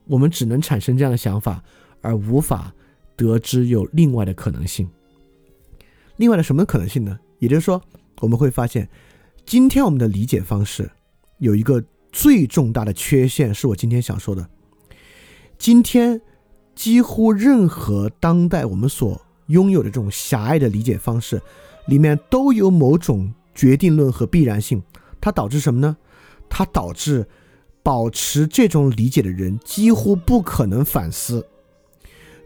[0.06, 1.62] 我们只能产生这样的想法，
[2.00, 2.74] 而无法
[3.16, 4.88] 得知有另外的可能性。
[6.16, 7.18] 另外的什么可能性呢？
[7.38, 7.80] 也就是说，
[8.20, 8.88] 我们会发现，
[9.44, 10.90] 今天我们的理解方式
[11.38, 14.48] 有一个最重大的缺陷，是我今天想说的。
[15.58, 16.20] 今天
[16.74, 21.40] 几乎任何当代我们所拥有的这种狭隘的理解方式，
[21.86, 23.32] 里面都有某种。
[23.56, 24.82] 决定论和必然性，
[25.20, 25.96] 它导致什么呢？
[26.48, 27.24] 它导致
[27.84, 31.46] 保持这种理解的人几乎不可能反思。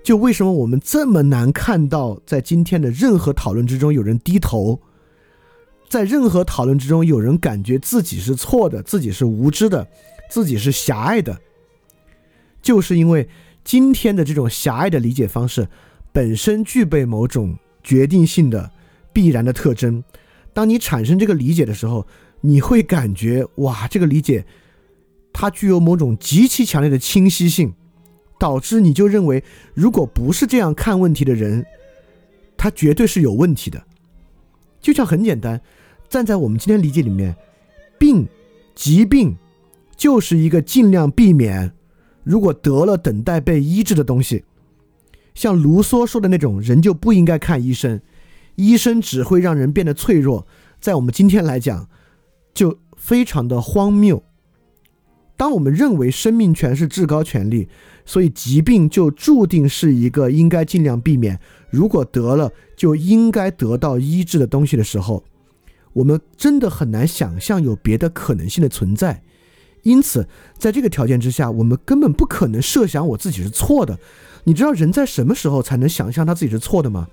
[0.09, 4.81] 就为什么我们这么难看到，在今天的任何讨论之中有人低头，
[5.87, 9.87] 在任何讨论之中有人感觉自己是错的，自己是无知的，
[10.31, 11.39] 自己是狭隘的，
[12.63, 13.29] 就是因为
[13.63, 15.69] 今天的这种狭隘的理解方式
[16.11, 18.71] 本身具备某种决定性的
[19.13, 20.03] 必然的特征。
[20.55, 22.07] 当你产生这个理解的时候，
[22.41, 24.47] 你会感觉哇，这个理解
[25.35, 27.75] 它具有某种极其强烈的清晰性。
[28.39, 29.43] 导致你就认为，
[29.75, 31.67] 如果不是这样看问题的人，
[32.57, 33.83] 他绝对是有问题的。
[34.81, 35.61] 就像很简单，
[36.09, 37.37] 站在我们今天理解里面，
[37.99, 38.27] 病、
[38.75, 39.37] 疾病
[39.97, 41.73] 就是一个尽量避免，
[42.23, 44.45] 如果得了等待被医治的东西。
[45.35, 48.01] 像卢梭说的那种人就不应该看医生，
[48.55, 50.47] 医生只会让人变得脆弱。
[50.81, 51.89] 在我们今天来讲，
[52.55, 54.23] 就非常的荒谬。
[55.37, 57.69] 当我们认为生命权是至高权利。
[58.09, 65.23] 所以疾病就注定是一个应该尽量避免，如果得了就应该得到医治的东西的时候，
[65.93, 69.23] 我们真的很难想象有别的可能性的存在。
[69.83, 73.99] 因此，在这个条件之下，我们根本不可能设想我自己是错的。
[74.45, 77.09] 你知道人在什么时候才能想象他自己是错的吗？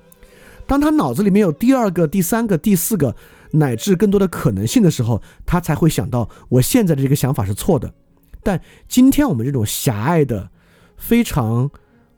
[0.66, 3.14] 当他脑子里面有第二个、第三个、第四个
[3.52, 7.94] 乃至更多的可能性的时候，他才会想到我现在的这个想法是错的。
[8.42, 10.52] 但今天我们这种狭隘的。
[10.98, 11.70] 非常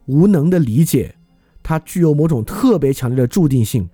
[0.06, 1.16] 无能的理解，
[1.62, 3.90] 它具有某种特别强烈的注定性，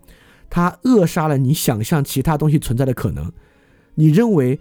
[0.49, 3.33] 它扼杀了你想象其他东西存在的可能。
[3.97, 4.61] 你认为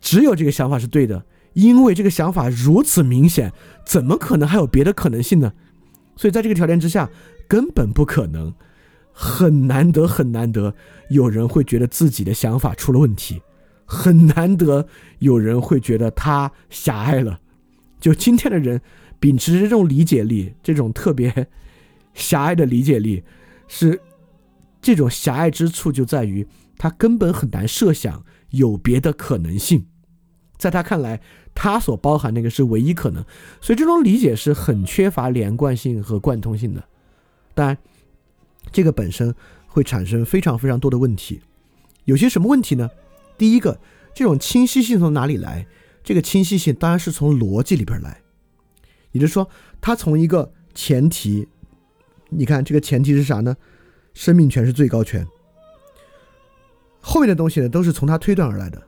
[0.00, 3.52] 只有这个想法是对的，因为这个想法如此明显，
[3.86, 5.52] 怎么可能还有别的可能性呢？
[6.16, 7.08] 所以在这个条件之下，
[7.46, 8.52] 根本不可能，
[9.12, 10.74] 很难得很难得
[11.10, 13.40] 有人会觉得自己的想法出了问题，
[13.84, 14.88] 很难得
[15.20, 17.38] 有人会觉得他狭隘了。
[18.00, 18.80] 就今天的人。
[19.20, 21.48] 秉持这种理解力，这种特别
[22.14, 23.22] 狭隘的理解力，
[23.66, 24.00] 是
[24.80, 29.86] 这种狭隘之处就在于他根本很难设想有别的可能性，
[30.56, 31.20] 在他看来，
[31.54, 33.24] 他所包含那个是唯一可能，
[33.60, 36.84] 所以这种理解是很缺乏连贯性和贯通性的。
[37.54, 37.76] 当然，
[38.70, 39.34] 这个本身
[39.66, 41.40] 会产生非常非常多的问题，
[42.04, 42.88] 有些什么问题呢？
[43.36, 43.80] 第一个，
[44.14, 45.66] 这种清晰性从哪里来？
[46.04, 48.22] 这个清晰性当然是从逻辑里边来。
[49.12, 49.48] 也就是说，
[49.80, 51.48] 他从一个前提，
[52.28, 53.56] 你看这个前提是啥呢？
[54.14, 55.26] 生命权是最高权。
[57.00, 58.82] 后面的东西呢，都是从他推断而来的。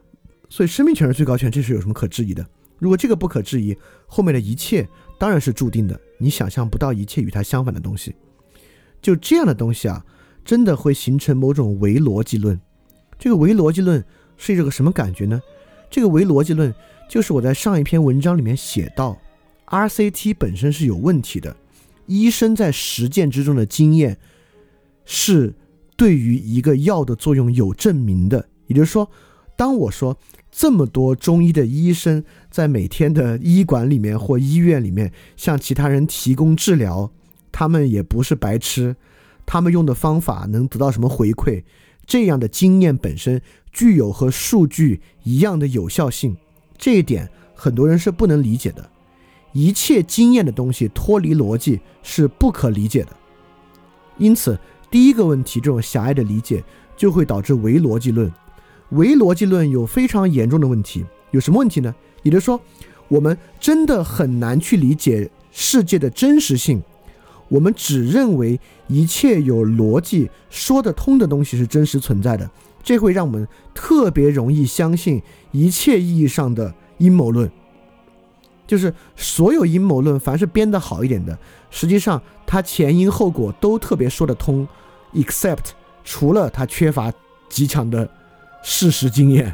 [0.49, 2.45] 所以，生命权是最高权，这是有什么可质疑的？
[2.77, 5.99] 如果这个不可质疑，后面的一切当然是注定的。
[6.17, 8.15] 你想象不到一切与它相反的东西。
[9.01, 10.05] 就这样的东西啊，
[10.43, 12.59] 真的会形成某种唯逻辑论。
[13.17, 14.03] 这个唯逻辑论
[14.35, 15.41] 是一个什么感觉呢？
[15.89, 16.73] 这个唯逻辑论
[17.09, 19.17] 就是我在上一篇文章里面写到。
[19.71, 21.55] RCT 本身是有问题的，
[22.05, 24.17] 医生在实践之中的经验
[25.05, 25.55] 是
[25.95, 28.49] 对于一个药的作用有证明的。
[28.67, 29.09] 也就是说，
[29.55, 30.17] 当我说
[30.51, 37.09] 这么多中医的医生在每天的医馆里面或医院里面向其他人提供治疗，
[37.49, 38.95] 他们也不是白痴，
[39.45, 41.63] 他们用的方法能得到什么回馈？
[42.05, 46.35] 这样的经验本身具有和数据一样的有效性，
[46.77, 48.89] 这一点很多人是不能理解的。
[49.53, 53.15] 一切经验的东西脱离逻辑是不可理解的，
[54.17, 54.57] 因此
[54.89, 56.63] 第一个问题，这种狭隘的理解
[56.95, 58.31] 就会导致唯逻辑论。
[58.91, 61.93] 唯逻辑论有非常严重的问题，有什么问题呢？
[62.23, 62.59] 也就是说，
[63.07, 66.81] 我们真的很难去理解世界的真实性。
[67.47, 72.49] 我们只认为一切有逻辑、说得通的东西是真实存在的，
[72.81, 77.51] 这会让我们特别容易相信一切意义上的阴谋论。
[78.71, 81.37] 就是所有阴谋论，凡是编得好一点的，
[81.69, 84.65] 实际上它前因后果都特别说得通
[85.13, 85.71] ，except
[86.05, 87.11] 除了它缺乏
[87.49, 88.09] 极强的
[88.63, 89.53] 事实经验。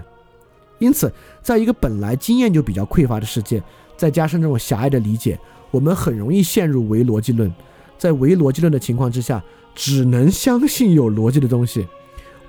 [0.78, 3.60] 因此，在一个本来经验就比较匮乏的世界，
[3.98, 5.40] 再加上这种狭隘的理解，
[5.72, 7.52] 我们很容易陷入唯逻辑论。
[7.98, 11.88] 在唯逻辑论的情况之下，只能相信有逻辑的东西，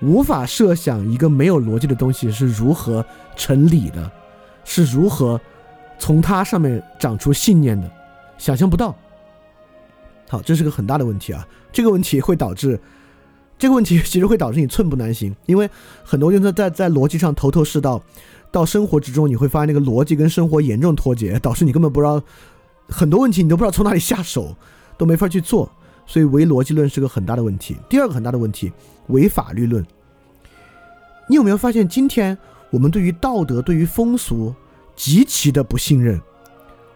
[0.03, 3.03] 无法设想一个没有逻辑的东西是如何
[3.37, 4.13] 成理的，
[4.67, 5.41] 是如何。
[5.99, 7.91] 从它上面长出信念的，
[8.39, 8.95] 想象不到。
[10.29, 11.47] 好，这是个很大的问题啊！
[11.73, 12.79] 这个问题会导致，
[13.59, 15.69] 这个问题其实会导致你寸步难行，因为
[16.05, 18.03] 很多人在在在逻辑上头头是道，
[18.51, 22.23] 到生活之中你会发现那个逻辑跟生活严重脱节，导致你根本不知道
[22.89, 24.55] 很多问题，你都不知道从哪里下手，
[24.99, 25.71] 都没法去做。
[26.07, 27.77] 所以唯逻辑论是个很大的问题。
[27.89, 28.71] 第二个很大的问题，
[29.09, 29.87] 唯法律论。
[31.27, 32.37] 你有没有发现，今天
[32.71, 34.55] 我们对于道德、对于风俗？
[34.99, 36.21] 极其的不信任。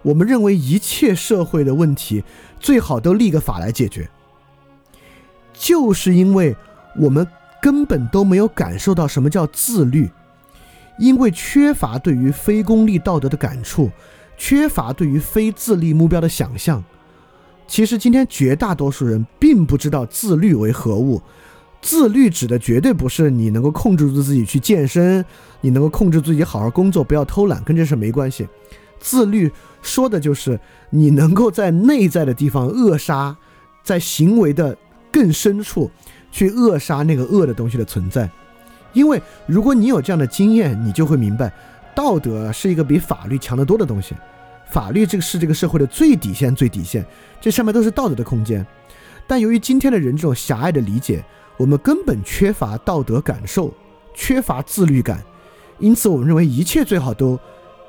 [0.02, 2.24] 我们认为一切社会的问题
[2.58, 4.10] 最好都立个法来解决，
[5.52, 6.56] 就是因为
[6.98, 7.24] 我们
[7.62, 10.10] 根本都没有感受到什么叫自律，
[10.98, 13.92] 因为缺乏对于非功利道德的感触，
[14.36, 16.82] 缺乏对于非自利目标的想象。
[17.68, 21.22] 其实今天绝大多数人并不知道自律为何物。
[21.82, 25.22] 自律指的绝对不是你能够控制住自己去健身，
[25.60, 28.48] 你能够控制自己好好工作，不要偷懒，跟这事没关系。
[29.00, 29.50] 自律
[29.82, 30.58] 说的就是
[30.90, 33.36] 你能够在内在的地方扼杀，
[33.82, 34.78] 在行为的
[35.10, 35.90] 更深处
[36.30, 38.30] 去扼杀那个恶的东西的存在。
[38.92, 41.52] 因为如果你有这样的经验，你就会明白，
[41.96, 44.14] 道德是一个比法律强得多的东西。
[44.70, 47.04] 法律这个是这个社会的最底线，最底线，
[47.40, 48.64] 这上面都是道德的空间。
[49.26, 51.24] 但由于今天的人这种狭隘的理解，
[51.56, 53.72] 我们根本缺乏道德感受，
[54.14, 55.22] 缺乏自律感，
[55.78, 57.38] 因此我们认为一切最好都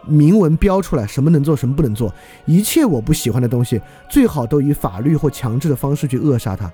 [0.05, 2.13] 明文标出来，什么能做，什么不能做。
[2.45, 6.71] 一切我不喜欢的东西，最好都以法律或强制的方式去扼杀它。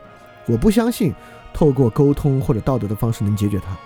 [0.47, 1.13] 我不相信
[1.53, 3.77] 透过沟通或者道德的方式能解决它。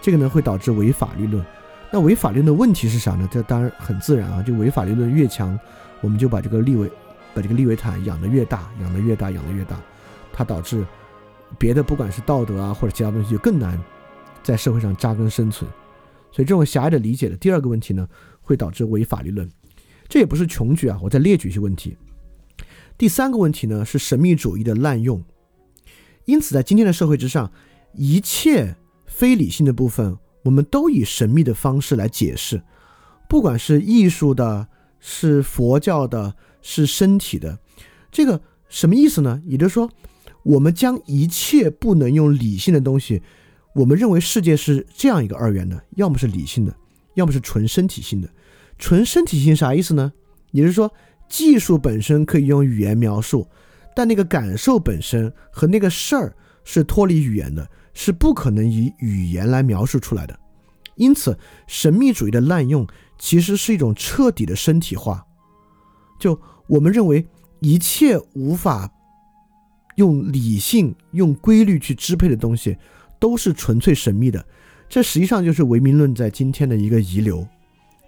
[0.00, 1.44] 这个呢会导致违法律论。
[1.90, 3.28] 那违法律的问题是啥呢？
[3.30, 5.58] 这当然很自然啊，就违法律论越强，
[6.00, 6.88] 我们就把这个利维，
[7.34, 9.76] 把这个利维坦养得越大，养得越大，养得越大，
[10.32, 10.86] 它导致
[11.58, 13.78] 别的不管是道德啊或者其他东西就更难
[14.42, 15.70] 在社会上扎根生存。
[16.32, 18.08] 所以这种狭隘的理解的第二个问题呢，
[18.40, 19.50] 会导致违法律论。
[20.08, 21.96] 这也不是穷举啊，我再列举一些问题。
[22.96, 25.22] 第三个问题呢是神秘主义的滥用。
[26.24, 27.50] 因此，在今天的社会之上，
[27.94, 30.16] 一切非理性的部分。
[30.42, 32.62] 我们都以神秘的方式来解释，
[33.28, 37.58] 不管是艺术的、是佛教的、是身体的，
[38.10, 39.42] 这个什么意思呢？
[39.44, 39.90] 也就是说，
[40.42, 43.22] 我们将一切不能用理性的东西，
[43.74, 46.74] 我们认为世界是这样一个二元的，要么是理性的，
[47.14, 48.28] 要么是纯身体性的。
[48.78, 50.12] 纯身体性啥意思呢？
[50.52, 50.92] 也就是说，
[51.28, 53.46] 技术本身可以用语言描述，
[53.94, 57.68] 但那个感受本身和那个事儿是脱离语言的。
[57.92, 60.38] 是不可能以语言来描述出来的，
[60.94, 62.86] 因此神秘主义的滥用
[63.18, 65.26] 其实是一种彻底的身体化。
[66.20, 67.26] 就我们认为
[67.58, 68.88] 一切无法
[70.00, 72.74] 用理性、用规律去支配的东西，
[73.18, 74.42] 都是纯粹神秘的。
[74.88, 77.46] 这实际上就是唯名论在今天的一个遗留。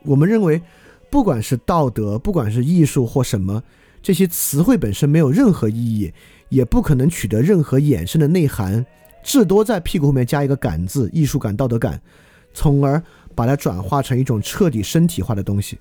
[0.05, 0.63] 我们认为，
[1.11, 3.63] 不管是道德，不管是艺术或什么，
[4.03, 6.11] 这些词汇本身没有任何意义，
[6.49, 8.85] 也不可能取得任何衍生的内涵。
[9.23, 12.01] 至多在屁股后面加一个“感”字，艺术感、道德感，
[12.55, 13.01] 从而
[13.35, 15.79] 把它转化成一种彻底身体化的东西。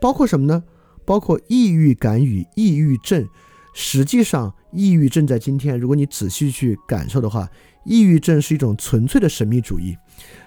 [0.00, 0.62] 包括什么呢？
[1.04, 3.28] 包括抑郁感与抑郁症。
[3.74, 7.48] 实际上，抑郁症在今天，如果你仔细去感受的话，
[7.84, 9.96] 抑郁症是一种纯粹的神秘主义。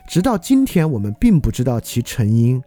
[0.07, 2.62] 直到今天，我们并不知道其成因，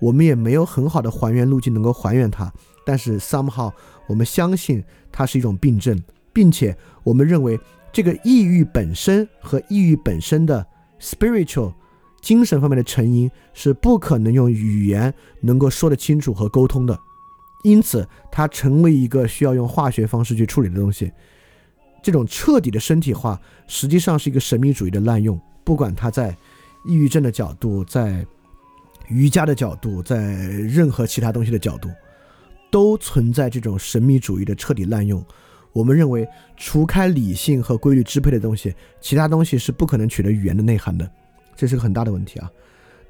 [0.00, 2.52] 我们也没有很好的还原路径能够还原它。
[2.84, 3.72] 但是，somehow，
[4.06, 7.58] 我们相信它是一种病症，并且我们认为。
[7.92, 10.66] 这个抑郁本身和抑郁本身的
[11.00, 11.72] spiritual
[12.20, 16.98] 精神方面的成因是不可能用语言能够说得清楚和沟通的，
[17.66, 21.10] 因此它成为一个需要用化学方式去处理的东西。
[22.00, 26.30] 这种彻底的身体化实际上是一个神秘主义的滥用，不管它在
[26.86, 28.24] 抑郁症的角度，在
[29.08, 31.90] 瑜伽的角度，在任何其他东西的角度，
[32.70, 35.20] 都存在这种神秘主义的彻底滥用。
[35.72, 36.24] 我们认为，
[36.56, 41.10] 除开理性和规律支配的东西，其他东西是不可能取得语言的内涵的，
[41.56, 42.48] 这是个很大的问题啊。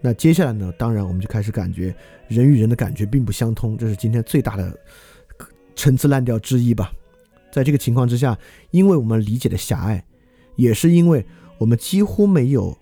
[0.07, 0.72] 那接下来呢？
[0.78, 1.92] 当然，我们就开始感觉
[2.28, 4.72] 人与人的感觉并不相通，这是今天最大的
[5.74, 6.92] 陈词滥调之一吧。
[7.50, 8.38] 在这个情况之下，
[8.70, 10.04] 因为我们理解的狭隘，
[10.54, 11.26] 也是因为
[11.59, 12.78] 我们几乎没有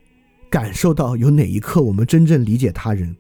[0.51, 3.17] 感受到有哪一刻我们真正理解他人，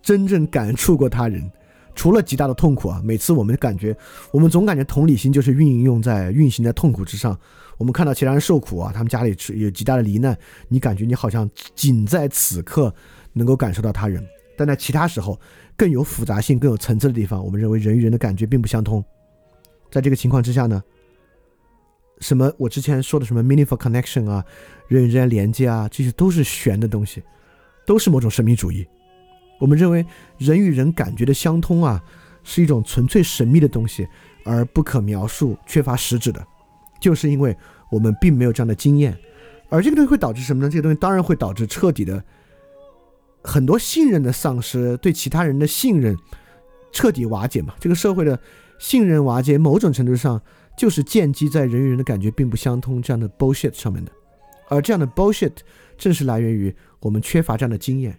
[0.00, 1.52] 真正感触过他人。
[1.94, 3.94] 除了极大的痛苦啊，每次我们感觉，
[4.30, 7.38] 我们总感觉同理心就是运用在运行在痛苦之上。
[7.78, 10.36] 我们看到其他人受苦啊，他们家里有极大的罹难，
[10.68, 12.94] 你感觉你好像仅在此刻
[13.32, 14.24] 能够感受到他人，
[14.56, 15.40] 但在其他时候
[15.76, 19.04] 更有复杂性、更有层次的地方，我们认为人与人的感觉并不相通。
[19.90, 20.82] 在这个情况之下呢，
[22.20, 24.44] 什么我之前说的什么 meaningful connection 啊，
[24.88, 27.22] 人与人连接啊，这些都是玄的东西，
[27.84, 28.86] 都是某种神秘主义。
[29.58, 30.04] 我们认为
[30.38, 32.02] 人与人感觉的相通啊，
[32.42, 34.06] 是一种纯粹神秘的东西，
[34.44, 36.46] 而不可描述、缺乏实质的，
[37.02, 37.54] 就是因为
[37.90, 39.18] 我们并没有这样的经验，
[39.68, 40.70] 而这个东西会导致什么呢？
[40.70, 42.22] 这个东西当然会导致彻底的
[43.42, 46.16] 很多信任的丧失，对其他人的信任
[46.92, 47.74] 彻底瓦解嘛。
[47.80, 48.38] 这个社会的
[48.78, 50.40] 信任瓦解，某种程度上
[50.78, 54.12] 就是建基在人与人的感觉并不相通这样的 bullshit 上面的，
[54.68, 55.52] 而这样的 bullshit
[55.98, 58.16] 正是来源于我们缺乏这样的经验。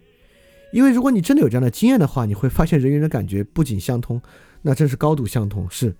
[0.72, 4.20] 因为如果你真的有这样的经验的话，你会发现人与人的感觉不仅相通，
[4.62, 5.68] 那真是高度相通。
[5.70, 5.94] 是，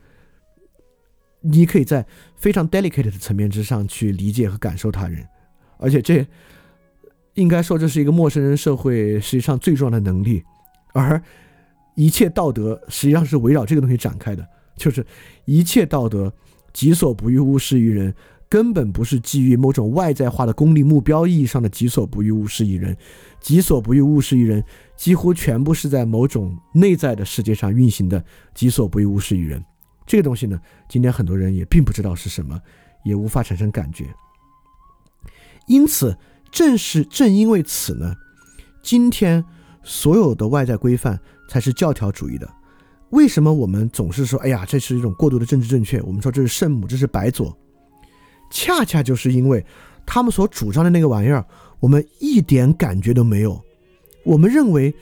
[1.45, 5.25] 你可以在非常 delicate 的层面之上去理解和感受他人，
[5.79, 6.27] 而且这
[7.35, 10.43] 应该说这是一个陌生人社会实际上最重要的能力，
[10.95, 11.23] 而
[11.95, 14.45] 一切道德实际上是围绕这个东西展开的，
[14.77, 15.05] 就是
[15.45, 16.33] 一切道德
[16.73, 18.15] 己所不欲，勿施于人。
[18.47, 22.97] 根本不是基于某种外在化的功利目标意义上的“己所不欲，勿施于人
[23.41, 24.63] ”，“己所不欲，勿施于人”
[24.95, 28.25] 几乎全部是在某种内在的世界上运行的
[28.55, 29.65] “己所不欲，勿施于人”。
[30.07, 32.61] 这个东西呢，今天很多人也并不知道是什么，
[33.05, 34.07] 也无法产生感觉。
[35.67, 36.17] 因此，
[36.51, 38.15] 正是正因为此呢，
[38.83, 39.45] 今天
[39.83, 42.49] 所有的外在规范才是教条主义的。
[43.11, 47.57] 为什么我们总是说：“哎呀，这是一种过度的政治正确？”我们说这是圣母，这是白左。
[48.51, 49.65] 恰恰就是因为
[50.05, 51.47] 他们所主张的那个玩意儿，
[51.81, 53.63] 我们一点感觉都没有。
[54.25, 54.95] 我们认为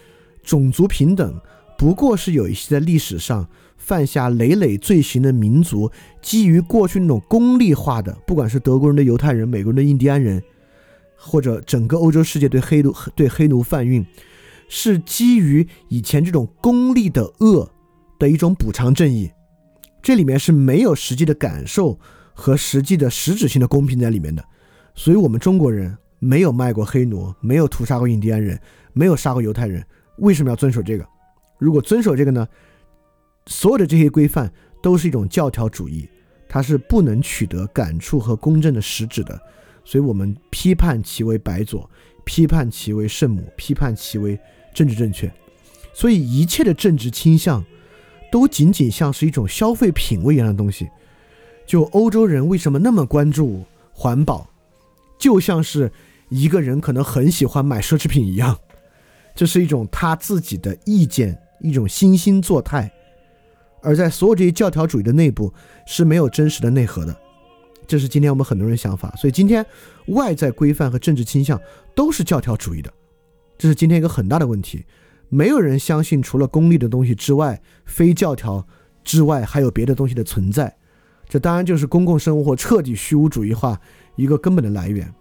[0.42, 1.40] 种族平等
[1.78, 3.48] 不过是有一些在历史上
[3.83, 10.43] 犯下累累罪行的民族，基于过去那种功利化的，不管是德国人的犹太人、美国人的印第安人，
[11.16, 14.07] 或者整个欧洲世界对黑奴对黑奴贩运，
[14.68, 17.68] 是基于以前这种功利的恶
[18.18, 19.30] 的一种补偿正义。
[20.01, 21.99] 这里面是没有实际的感受。
[22.35, 24.43] 和实际的实质性的公平在里面的，
[24.95, 28.59] 所以我们中国人没有卖过黑奴，没有屠杀过印第安人，
[28.95, 29.85] 没有杀过犹太人，
[30.16, 31.07] 为什么要遵守这个？
[31.59, 32.49] 如果遵守这个呢？
[33.47, 36.09] 所有的这些规范都是一种教条主义，
[36.49, 39.40] 它是不能取得感触和公正的实质的，
[39.84, 41.88] 所以我们批判其为白左，
[42.24, 44.38] 批判其为圣母，批判其为
[44.72, 45.32] 政治正确。
[45.93, 47.64] 所以一切的政治倾向，
[48.30, 50.88] 都仅仅像是一种消费品味一样的东西。
[51.66, 54.49] 就欧洲人为什么那么关注环保，
[55.18, 55.90] 就像是
[56.28, 58.59] 一个人可能很喜欢买奢侈品一样，
[59.34, 62.90] 这是一种他自己的意见，一种惺惺作态。
[63.83, 65.53] 而在所有这些教条主义的内部
[65.87, 67.14] 是没有真实的内核的，
[67.87, 69.12] 这是今天我们很多人想法。
[69.16, 69.64] 所以今天
[70.07, 71.61] 外在规范和政治倾向
[71.95, 72.93] 都是教条主义的，
[73.59, 74.85] 这是今天一个很大的问题。
[75.28, 78.66] 没有人相信除了功利的东西之外，非教条
[79.03, 80.74] 之外还有别的东西的存在。
[81.28, 83.80] 这当然就是公共生活彻底虚无主义化
[84.16, 85.12] 一个根本的来源。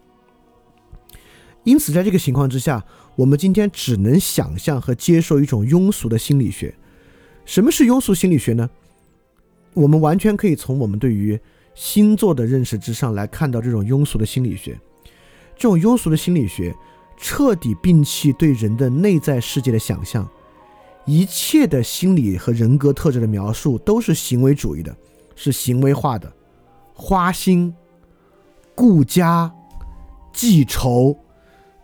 [1.63, 2.83] 因此，在这个情况之下，
[3.15, 6.75] 我们今天只能想象和接受一种庸俗的心理学。
[7.45, 8.69] 什么是庸俗心理学呢？
[9.73, 11.39] 我们完全可以从我们对于
[11.75, 14.79] 星座的认识之上来看到这种庸俗的心理学。
[15.55, 16.75] 这种庸俗的心理学
[17.17, 20.27] 彻底摒弃对人的内在世界的想象，
[21.05, 24.95] 一切的心理和人格特质的描述都是行为主义的。
[25.33, 26.31] 是行为化的，
[26.93, 27.73] 花心、
[28.75, 29.51] 顾家、
[30.31, 31.17] 记仇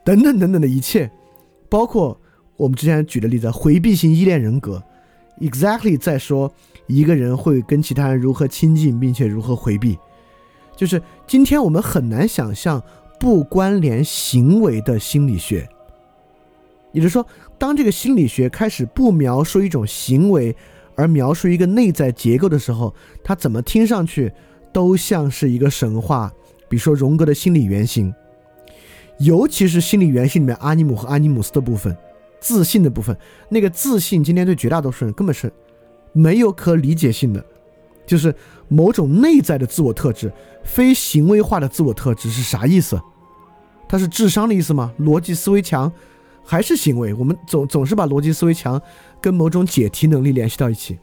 [0.05, 1.09] 等等等等的一切，
[1.67, 2.19] 包括
[2.55, 4.83] 我们之前举的例子，回避型依恋人格
[5.39, 6.51] ，exactly 在说
[6.87, 9.97] 一个人会跟其他人如何亲近，并且如何回避。
[10.75, 12.81] 就是今天我们很难想象
[13.19, 15.67] 不关联行为的心理学，
[16.91, 17.25] 也就是说，
[17.57, 20.55] 当这个心理学开始不描述一种行为。
[20.99, 22.91] 而描述一个内在结构的时候，
[23.23, 24.33] 它怎么听上去
[24.73, 26.33] 都像是一个神话。
[26.67, 28.11] 比如说荣格的心理原型，
[29.19, 31.95] 尤其是心理原型里面阿尼姆和阿尼姆斯的部分，
[32.39, 33.17] 自信的部分。
[33.49, 35.51] 那个自信，今天对绝大多数人根本是
[36.13, 37.45] 没有可理解性的，
[38.05, 38.33] 就是
[38.67, 40.31] 某种内在的自我特质，
[40.63, 42.99] 非行为化的自我特质是啥意思？
[43.87, 44.93] 它是智商的意思吗？
[44.99, 45.91] 逻辑思维强？
[46.43, 48.81] 还是行为，我们总总是把逻辑思维强
[49.19, 50.97] 跟某种解题能力联系到一起，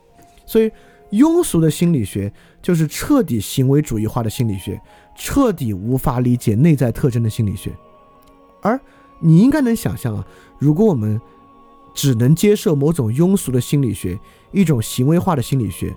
[0.47, 0.71] 所以
[1.11, 2.33] 庸俗的心理学
[2.63, 4.81] 就是彻底行为主义化的心理学，
[5.15, 7.71] 彻底无法理解内在特征的心理学。
[8.63, 8.81] 而
[9.21, 10.27] 你应该能想象啊，
[10.59, 11.21] 如果我们
[11.95, 14.19] 只能接受某种庸俗的心理学，
[14.53, 15.95] 一种行为化的心理学，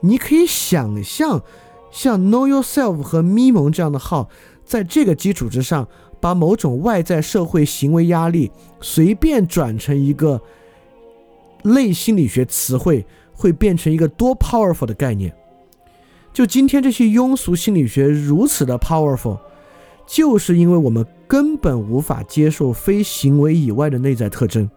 [0.00, 1.42] 你可以想象，
[1.90, 4.28] 像 Know Yourself 和咪蒙这样的号，
[4.64, 5.88] 在这个基础之上。
[6.20, 8.50] 把某种外在社会行为压力
[8.80, 10.42] 随便转成一个
[11.62, 15.32] 类心理学词汇，会变成一个多 powerful 的概念。
[16.32, 19.38] 就今天这些庸俗心理学如此的 powerful，
[20.08, 24.68] 就是因为我们根本无法接受非行为以外的内在特征。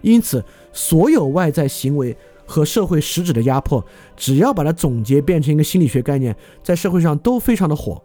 [0.00, 3.84] 因此，所有外在行为和社会实质的压迫，
[4.16, 8.00] 只要把它总结变成一个心理学概念，在社会上都非常的火，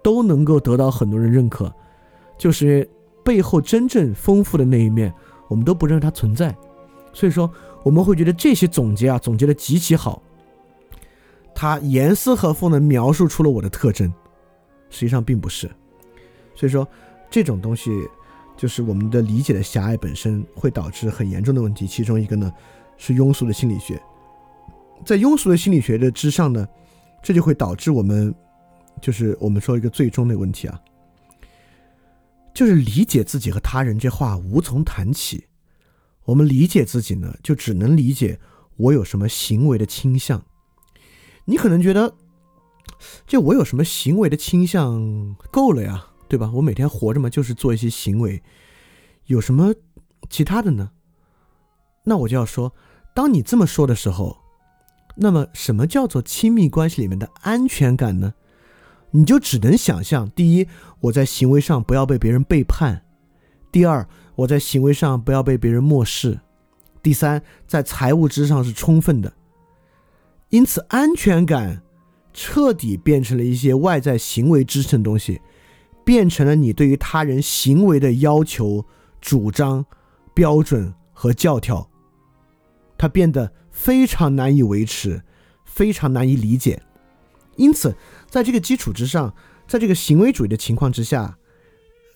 [0.00, 1.72] 都能够得到很多人认可。
[2.38, 2.88] 就是
[3.24, 5.12] 背后真正丰富的那一面，
[5.48, 6.54] 我们都不认为它存在，
[7.12, 7.50] 所以说
[7.82, 10.22] 我们会觉得这些总结啊，总结的极其好，
[11.54, 14.12] 它严丝合缝的描述出了我的特征，
[14.90, 15.70] 实际上并不是，
[16.54, 16.86] 所以说
[17.30, 17.90] 这种东西
[18.56, 21.86] 就是我们的理解的狭隘本身会导致很严重的问题。
[21.86, 22.52] 其中一个呢
[22.98, 23.98] 是庸俗的心理学，
[25.04, 26.68] 在庸俗的心理学的之上呢，
[27.22, 28.34] 这就会导致我们
[29.00, 30.78] 就是我们说一个最终的问题啊，
[32.52, 35.46] 就是理解自己和他人这话无从谈起。
[36.24, 38.38] 我们理解自己呢，就只能理解
[38.76, 40.44] 我有什么行为的倾向。
[41.46, 42.14] 你可能觉得，
[43.26, 46.50] 就我有什么行为的倾向够了呀，对吧？
[46.54, 48.42] 我每天活着嘛，就是做一些行为，
[49.26, 49.74] 有什么
[50.28, 50.90] 其他的呢？
[52.04, 52.72] 那我就要说，
[53.14, 54.38] 当你这么说的时候，
[55.16, 58.34] 那么什么叫做亲密关系里面的安全感呢？
[59.12, 60.68] 你就只能想象：第一，
[61.00, 63.02] 我在行为上不要被别人背叛；
[63.72, 66.38] 第二，我在行为上不要被别人漠视；
[67.02, 69.32] 第三，在财务之上是充分的。
[70.50, 71.82] 因此，安全感
[72.32, 75.40] 彻底变成了一些外在行为支撑的东西，
[76.04, 78.84] 变成了你对于他人行为的要求、
[79.20, 79.84] 主张、
[80.32, 81.90] 标准和教条。
[82.96, 85.22] 它变得非常难以维持，
[85.64, 86.82] 非常难以理解。
[87.56, 87.94] 因此，
[88.28, 89.34] 在这个基础之上，
[89.66, 91.36] 在这个行为主义的情况之下，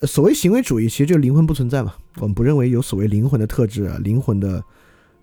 [0.03, 1.95] 所谓行为主义，其实就是灵魂不存在嘛。
[2.17, 4.63] 我们不认为有所谓灵魂的特质、灵魂的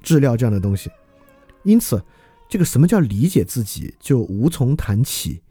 [0.01, 0.89] 质料这样的东西。
[1.63, 2.01] 因此。
[2.52, 5.41] 这个什么叫理解自己，就无从谈起。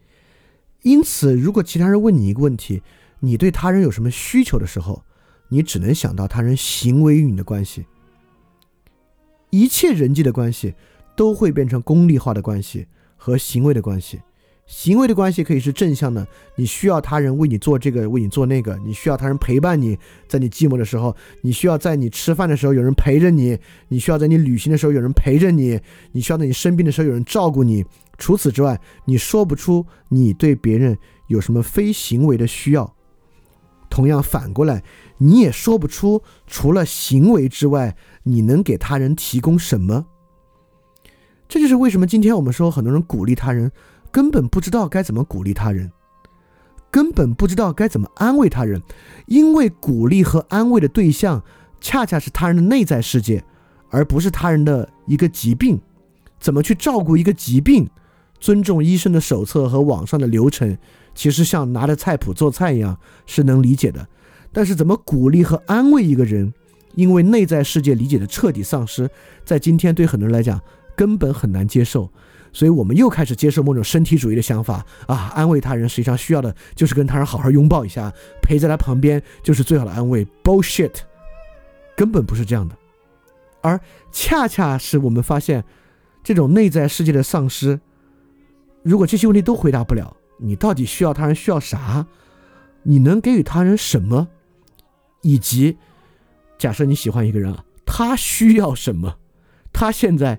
[0.83, 2.83] 因此，如果其他人问你一个问题，
[3.21, 5.03] 你对他人有什么需求的时候，
[5.49, 7.87] 你只能想到他人行为与你的关系。
[9.49, 10.75] 一切人际的关系
[11.15, 12.85] 都会变成功利化的关系
[13.17, 14.21] 和行为的关系。
[14.71, 19.99] 行为的关系可以是正向的，你需要他人为你做这个，为你做那个；你需要他人陪伴你，
[20.29, 23.57] 在你寂寞的时候；你需要在你吃饭的时候有人陪着你；
[23.89, 25.77] 你需要在你旅行的时候有人陪着你；
[26.13, 27.85] 你需要在你生病的时候有人照顾你。
[28.17, 30.97] 除此之外，你说不出你对别人
[31.27, 32.95] 有什么非行为的需要。
[33.89, 34.81] 同样反过来，
[35.17, 40.05] 你也说不出除了行为之外，你能给他人提供什么。
[41.49, 43.69] 这就是为什么今天我们说很多人鼓励他人。
[44.11, 45.91] 根本不知道该怎么鼓励他人，
[46.91, 48.81] 根本不知道该怎么安慰他人，
[49.25, 51.41] 因为鼓励和安慰的对象
[51.79, 53.43] 恰恰是他人的内在世界，
[53.89, 55.79] 而不是他人的一个疾病。
[56.39, 57.89] 怎么去照顾一个疾病？
[58.39, 60.75] 尊重医生的手册和网上的流程，
[61.13, 62.97] 其实像拿着菜谱做菜一样
[63.27, 64.07] 是能理解的。
[64.51, 66.51] 但是怎么鼓励和安慰一个人，
[66.95, 69.07] 因为内在世界理解的彻底丧失，
[69.45, 70.59] 在今天对很多人来讲
[70.95, 72.09] 根本很难接受。
[72.53, 80.27] 所以我们又开始接受某种身体主义的想法啊，安慰他人实际上需要的就是跟他人好好拥抱一下，陪在他旁边就是最好的安慰。
[80.43, 80.93] Bullshit，
[81.95, 82.75] 根本不是这样的，
[83.61, 83.79] 而
[84.11, 85.63] 恰恰是我们发现
[86.23, 87.79] 这种内在世界的丧失。
[88.83, 92.05] 如果这些问题都回答不了，你到底需要他人需要啥？
[92.83, 94.27] 你能给予他人什么？
[95.21, 95.77] 以及
[96.57, 99.15] 假设你喜欢一个人啊，他需要什么？
[99.71, 100.37] 他现在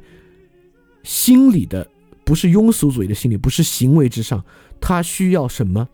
[1.04, 1.88] 心里的。
[2.32, 4.42] 不是庸俗主义的心理，不是行为之上，
[4.80, 5.86] 他需要什么？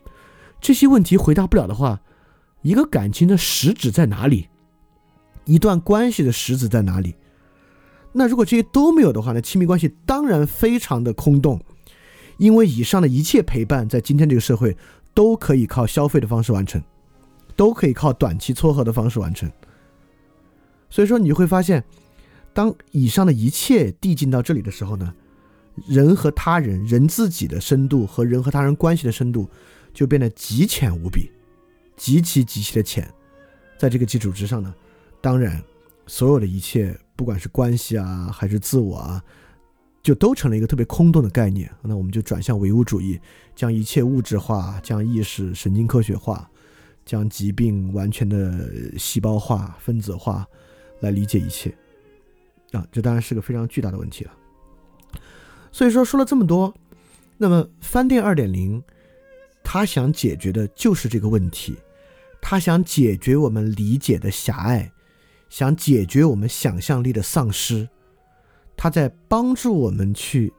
[0.61, 2.01] 这些问题回答不了的话，
[2.63, 4.47] 一个感情的实质在哪里？
[5.47, 7.17] 一段关系的实质在哪里？
[8.13, 11.61] 那如果这些都没有的话，那亲密关系当然非常的空洞，
[12.37, 14.77] 因为以上的一切陪伴，在今天这个社会
[15.13, 16.81] 都可以靠消费的方式完成，
[17.57, 19.51] 都可以靠短期撮合的方式完成。
[20.89, 21.83] 所以说，你会发现，
[22.53, 25.13] 当以上的一切递进到这里的时候呢？
[25.87, 29.49] 人和他人、人自己的深度和人和他人关系的深度，
[29.93, 31.31] 就变得极浅无比，
[31.97, 33.09] 极其极其的浅。
[33.79, 34.75] 在这个基础之上呢，
[35.21, 35.63] 当然，
[36.07, 39.23] 所有的一切，不管是关系啊，还是自我啊，
[40.03, 41.71] 就都成了一个特别空洞的概念。
[41.83, 43.21] 那我们就转向唯物主义，
[43.55, 46.51] 将一切物质化，将意识神经科学化，
[47.05, 50.47] 将疾病完全的细胞化、分子化，
[51.01, 51.73] 来理解一切。
[52.73, 54.33] 啊，这当然是个非常巨大的问题了。
[55.71, 56.75] 所以说说了这么多，
[57.37, 58.83] 那么翻店二点零，
[59.63, 61.77] 他想解决的就是这个问题，
[62.41, 64.91] 他想解决我们理解的狭隘，
[65.49, 67.89] 想解决我们想象力的丧失，
[68.77, 70.53] 他在帮助我们去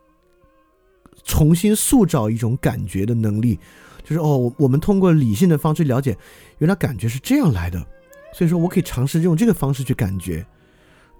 [1.23, 3.59] 重新塑造一种感觉的能力，
[4.03, 6.17] 就是哦，我们通过理性的方式了解，
[6.59, 7.85] 原来感觉是这样来的，
[8.33, 10.45] 所以说我可以尝试用这个方式去感觉，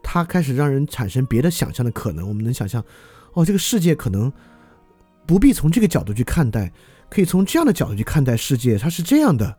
[0.02, 2.84] 它开始让人产生别的想象的可能，我们能想象。
[3.40, 4.32] 哦，这个世界可能
[5.26, 6.70] 不必从这个角度去看待，
[7.10, 9.58] 可以从这样的角度去看待世界，它是这样的。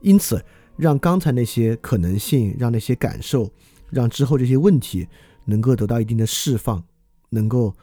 [0.00, 0.42] 因此，
[0.74, 3.50] 让刚才那些可能性，让那些感受，
[3.90, 5.06] 让之后这些问题
[5.44, 6.82] 能够得到一定的释放，
[7.28, 7.74] 能够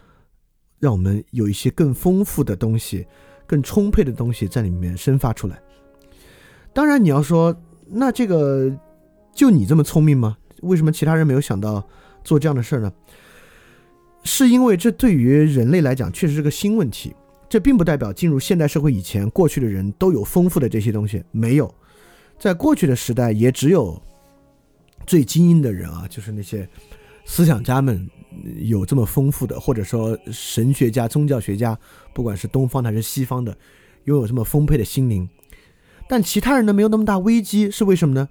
[0.80, 3.06] 让我们有一些更丰富的东西、
[3.46, 5.62] 更充沛的东西在里面生发出来。
[6.74, 8.76] 当然，你要说那这个
[9.36, 10.36] 就你这么聪明吗？
[10.62, 11.88] 为什么其他人没有想到
[12.24, 12.92] 做这样的事儿呢？
[14.26, 17.16] 是因为这对于人类来讲确实是个新问题。
[17.48, 21.24] 这并不代表进入现代社会以前，过去的人都有丰富的这些东西。
[21.32, 21.74] 没有，
[22.40, 24.02] 在过去的时代，也只有
[25.06, 26.68] 最精英的人啊，就是那些
[27.24, 28.10] 思想家们
[28.62, 31.78] 有这么丰富的，或者说神学家、宗教学家，
[32.14, 33.56] 不管是东方还是西方的，
[34.06, 35.30] 拥有这么丰沛的心灵。
[36.10, 38.28] 但其他人呢，没有那么大危机，是为什么呢？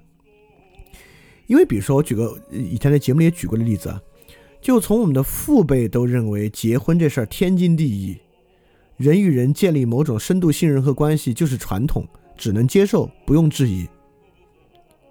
[1.47, 4.01] 因为比如说，我举个以前的节目里也举过的例子啊，
[4.65, 8.17] 就从我们的父辈都认为结婚这事儿天经地义，
[8.97, 12.03] 人与人建立某种深度信任和关系就是传统，
[12.35, 13.87] 只能接受，不用质疑。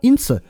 [0.00, 0.42] 因此，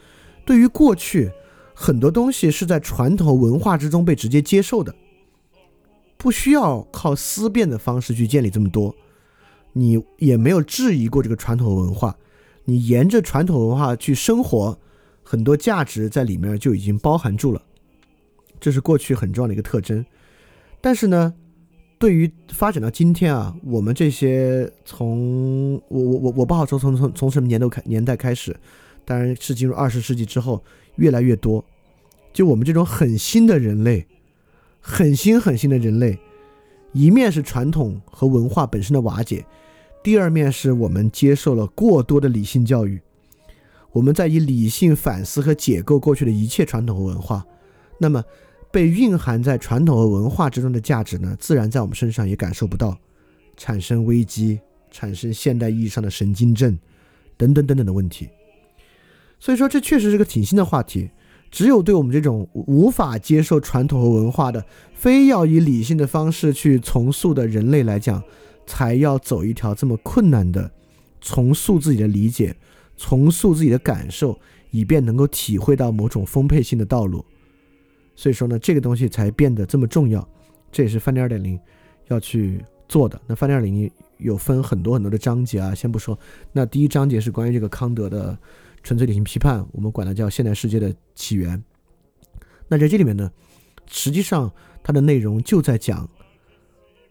[0.46, 1.30] 对于过去
[1.74, 4.94] 很多东西是在传统文化之中被直接接受的，
[6.16, 8.96] 不需要靠思辨的方式去建立这么多，
[9.74, 12.16] 你也没有质疑过这个传统文化，
[12.64, 14.78] 你沿着传统文化去生活。
[15.22, 17.60] 很多价值在里面就已经包含住了，
[18.60, 20.04] 这是过去很重要的一个特征。
[20.80, 21.32] 但是呢，
[21.98, 28.54] 对于发展到今天啊，我们这些从我我我我不好说从从从什么年头开年代开始，
[29.04, 30.62] 当然是进入二十世纪之后
[30.96, 31.64] 越来越多。
[32.32, 34.06] 就我们这种很新的人类，
[34.80, 36.18] 很新很新的人类，
[36.92, 39.46] 一面是传统和文化本身的瓦解，
[40.02, 43.00] 第二面是我们接受了过多的理性教育。
[43.92, 47.46] 我们在以理性反思和解构过去的一切传统和文化，
[48.04, 48.22] 那么
[48.70, 52.94] 被蕴含在传统和文化之中的价值呢，自然在我们身上也感受不到，
[53.56, 56.78] 产生危机，产生现代意义上的神经症，
[57.38, 58.28] 等等等等的问题。
[59.40, 61.08] 所以说，这确实是个挺新的话题。
[61.50, 68.22] 只有对我们这种无法接受传统和文化的，非要以理性的方式去重塑的人类来讲，
[68.66, 70.70] 才要走一条这么困难的
[71.22, 72.54] 重塑自己的理解。
[72.96, 74.38] 重塑自己的感受，
[74.70, 77.24] 以便能够体会到某种丰沛性的道路。
[78.14, 80.26] 所以说呢，这个东西才变得这么重要。
[80.70, 81.58] 这也是翻天二点零
[82.08, 83.20] 要去做的。
[83.26, 86.18] 那翻天二点零有分很多很多的章节啊，先不说。
[86.52, 88.36] 那第一章节是关于这个康德的
[88.82, 91.62] 纯粹理性批判，我们管它叫现代世界的起源。
[92.68, 93.30] 那在这里面呢，
[93.86, 94.50] 实际上
[94.82, 96.08] 它的内容就在讲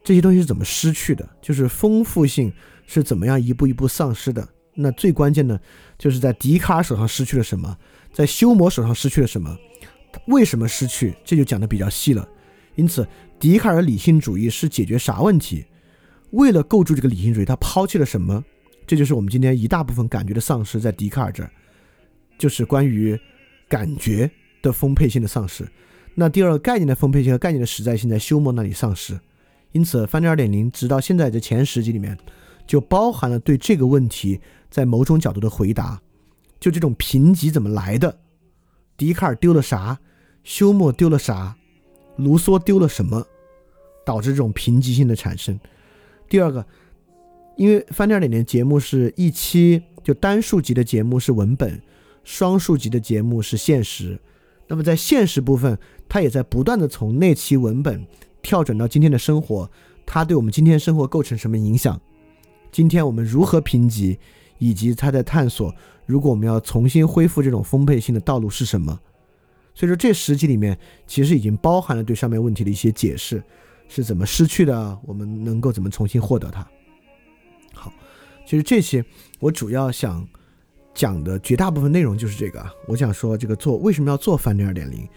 [0.04, 2.51] 这些东西是怎么失去的，就是丰富性
[2.86, 4.47] 是怎么样一步一步丧失的。
[4.76, 5.60] 那最关键的，
[5.97, 7.78] 就是在笛卡尔手上失去了什么，
[8.12, 9.56] 在休谟手上失去了什么，
[10.28, 11.16] 为什么失去？
[11.24, 12.28] 这就讲的比较细了。
[12.76, 13.07] 因此，
[13.39, 15.66] 笛卡尔理性主义是解决啥问题？
[16.32, 18.43] 为了构筑这个理性主义，他抛弃了什么？
[18.86, 21.51] 这就是我们今天一大部分感觉的丧失，在笛卡尔这儿，
[22.38, 23.20] 就是关于
[23.68, 24.30] 感觉
[24.61, 25.68] 的丰沛性的丧失。
[26.16, 29.20] 那第二个概念的丰沛性和概念的实在性，在休谟那里丧失。
[29.72, 32.18] 因此，翻天二点零直到现在的前十集里面，
[32.68, 34.39] 就包含了对这个问题。
[34.70, 36.01] 在某种角度的回答，
[36.59, 38.18] 就这种贫瘠怎么来的？
[38.97, 39.99] 笛卡尔丢了啥？
[40.43, 41.55] 休谟丢了啥？
[42.17, 43.25] 卢梭丢了什么？
[44.05, 45.59] 导致这种贫瘠性的产生。
[46.29, 46.65] 第二个，
[47.55, 51.81] 因为翻天二点零节目是一期就单数集的节目是文本，
[52.23, 54.19] 双数集的节目是现实。
[54.67, 55.77] 那么在现实部分，
[56.09, 58.05] 它也在不断的从那期文本
[58.41, 59.69] 跳转到今天的生活，
[60.05, 61.99] 它对我们今天生活构成什么影响？
[62.71, 64.17] 今天我们如何贫瘠？
[64.58, 65.74] 以及他在探索，
[66.06, 68.99] 如果我们要重新恢复这种丰沛性的道路是什么？
[69.76, 70.78] 所以说这十集里面
[71.08, 73.43] 其实已经包含了对上面问题的一些解释，
[73.88, 76.66] 是怎么失去的，我们能够怎么重新获得它。
[77.74, 77.91] 好，
[78.45, 79.04] 其实这些
[79.39, 80.26] 我主要想
[80.93, 85.10] 讲的绝大部分内容就是这个啊，我想说这个做为什么要做翻点二点零，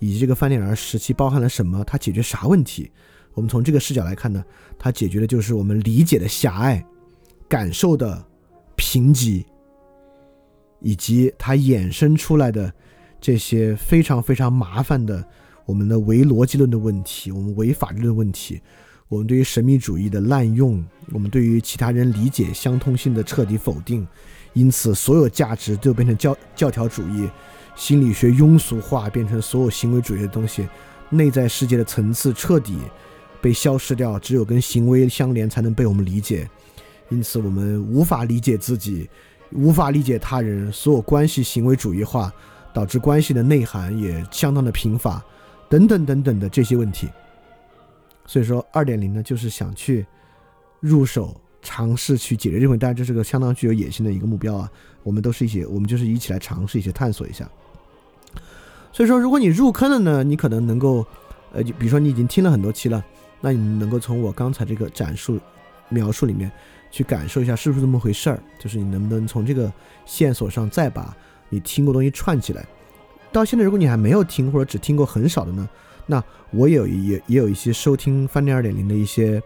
[0.00, 2.90] 以及这个翻点二时期包含了什么，它解决啥问题？
[3.34, 4.44] 我们从这个视角来看呢，
[4.76, 6.84] 它解决的就是我们理解的狭隘，
[7.48, 8.26] 感受的。
[8.80, 9.44] 贫瘠，
[10.80, 12.72] 以及它衍生出来的
[13.20, 15.22] 这些非常非常麻烦的
[15.66, 18.58] 我们的唯逻辑论的问题，我们唯法律的问题，
[19.06, 24.08] 我们对于神秘主义的滥用，我们对于其他人理解相通性的彻底否定，
[24.54, 27.28] 因此所有价值就变成教教条主义，
[27.76, 30.66] 心理学庸俗化，变成所有行为主义的东西，
[31.10, 32.78] 内在世界的层次彻底
[33.42, 36.48] 被消失掉，只有跟行为相连才能被我们理解。
[37.10, 39.10] 因此，我们无法理解自己，
[39.52, 42.32] 无法理解他人，所有关系行为主义化，
[42.72, 45.22] 导致关系的内涵也相当的贫乏，
[45.68, 47.08] 等等等等的这些问题。
[48.26, 50.06] 所以说，二点零呢，就是想去
[50.78, 52.80] 入手尝试去解决这个问题。
[52.80, 54.70] 当然，这是个相当具有野心的一个目标啊。
[55.02, 57.50] 我们都是一些，我们就是一起来尝试一些探索一下。
[58.92, 61.04] 所以说，如果你入坑了呢，你可能能够，
[61.52, 63.04] 呃，就比如说你已经听了很多期了，
[63.40, 65.40] 那你能够从我刚才这个展述
[65.88, 66.52] 描述里面。
[66.90, 69.72] 去感受一下是不是这么回事儿，就是你能不能从这个
[70.04, 71.16] 线索上再把
[71.48, 72.66] 你听过东西串起来。
[73.32, 75.68] 到现在，如果你还没有听或者只听过很少的呢，
[76.06, 79.40] 那我有也也有一些收听翻店二点零的一些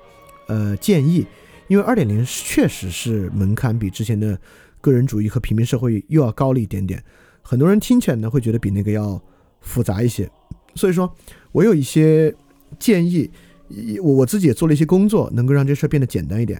[0.46, 1.26] 呃建议，
[1.68, 4.38] 因为二点零确实是门槛比之前的
[4.80, 7.04] 个人主义和平民社会又要高了一点点，
[7.42, 9.22] 很多人听起来呢会觉得比那个要
[9.60, 10.30] 复杂一些，
[10.74, 11.14] 所以说
[11.52, 12.34] 我有一些
[12.78, 13.30] 建议，
[14.02, 16.58] 我我自己也做了一些工作，能够让这事儿变得简单一点。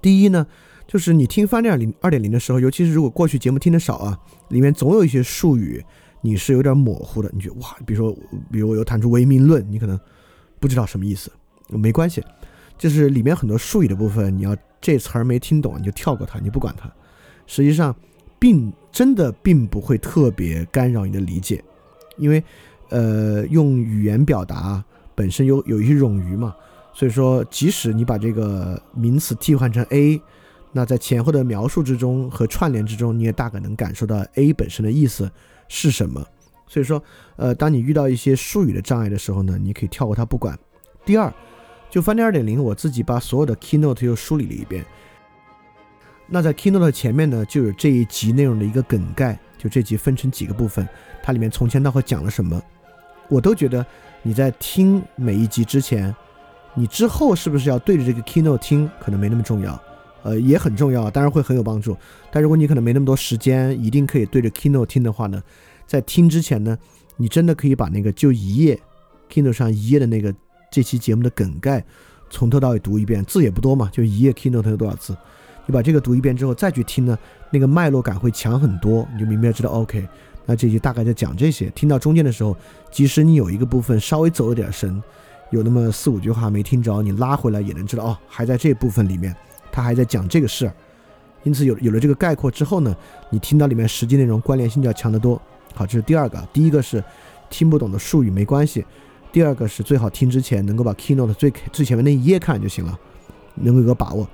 [0.00, 0.46] 第一呢，
[0.86, 4.18] 就是你听翻点零二点零的时候，尤其是如果过去节目听的少啊，
[4.48, 5.84] 里面总有一些术语。
[6.22, 8.18] 你是有点模糊的，你觉得哇，比如说，
[8.50, 10.00] 比如我又弹出唯名论，你可能
[10.58, 11.30] 不知道什么意思，
[11.68, 12.20] 没关系，
[12.76, 16.92] 就是里面很多术语的部分，你要这词儿没听懂，你就跳过它，你不管它，
[17.46, 17.94] 实际上
[18.40, 21.62] 并真的并不会特别干扰你的理解，
[22.16, 22.42] 因为
[22.88, 24.82] 呃，用语言表达
[25.14, 26.56] 本身有有一些冗余嘛，
[26.96, 30.18] 所以说即使你把这个名词替换成 A，
[30.72, 35.30] 那在前后的描述之中和串联之中，你也大概能感受到 A 本身的意思。
[35.68, 36.24] 是什么？
[36.66, 37.02] 所以说，
[37.36, 40.58] 呃，当你遇到一些术语的障碍的时候呢，你可以跳过它不管。
[41.04, 41.30] 第二，
[41.90, 44.82] 就翻天二点零，我自己把所有的 keynote 又梳理了一遍。
[46.26, 50.88] 那在 keynote 前面呢，就有这一集内容的一个梗概，就这集分成几个部分，
[51.22, 52.58] 它里面从前到后讲了什么，
[53.28, 53.84] 我都觉得
[54.22, 56.14] 你在听每一集之前，
[56.76, 59.80] 你之后是不是要对着这个 keynote 听，可能没那么重要。
[60.22, 61.96] 呃，也很重要，当然会很有帮助。
[62.32, 65.40] 但如果你可能没那么多时间，一定可以对着 Kindle 听的话呢，
[65.86, 66.76] 在听之前呢，
[67.16, 68.78] 你真的可以把那个就一页
[69.32, 70.34] Kindle 上一页的那个
[70.70, 71.84] 这期节目的梗概
[72.28, 75.16] 从头到尾读一遍，字也不多嘛，就一页 Kindle 它有多少字，
[75.64, 77.16] 你把这个读一遍之后再去听呢，
[77.52, 80.04] 那个脉络感会强很多，你就明白知道 OK，
[80.44, 81.70] 那这集大概在讲这些。
[81.70, 82.56] 听到中间的时候，
[82.90, 85.00] 即使你有一个部分稍微走了点神，
[85.50, 89.34] 有那么四五句话没听着，你拉回来也能知道哦，还在这部分里面。
[89.70, 90.72] 他还在讲这个事儿，
[91.42, 92.96] 因此有有了这个概括之后呢，
[93.28, 95.40] 你听到里面实际内容关联性就要强得多。
[95.74, 96.48] 好，这是第二个。
[96.52, 97.04] 第一个是
[97.50, 98.84] 听不懂的术语没关系，
[99.30, 102.98] 第二个是最好听之前能够把 keynote 最最前面那一页看就行了，
[103.56, 104.26] 能够有个把握。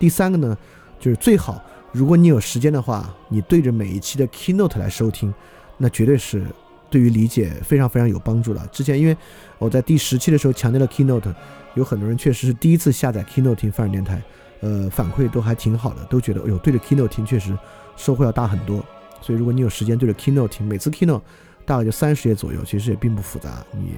[0.00, 0.58] 第三个呢，
[0.98, 1.62] 就是最好
[1.92, 5.32] 如果你有时间的话，你对着每一期的 keynote 来收听，
[5.76, 6.44] 那绝对是
[6.90, 8.66] 对于理解非常非常有帮助的。
[8.68, 9.16] 之前因为
[9.58, 11.34] 我在第十期的时候强调了 keynote，
[11.74, 14.22] 有很多人确实是第一次下载 keynote 听泛尔电台。
[14.60, 17.56] 呃，反馈都还挺好的，都觉得，哎呦，对着 Keynote 听确实
[17.96, 18.84] 收获要大很多。
[19.20, 21.20] 所以，如果你有时间对着 Keynote 听，每次 Keynote
[21.64, 23.92] 大概就三十页左右，其实也并不复杂，你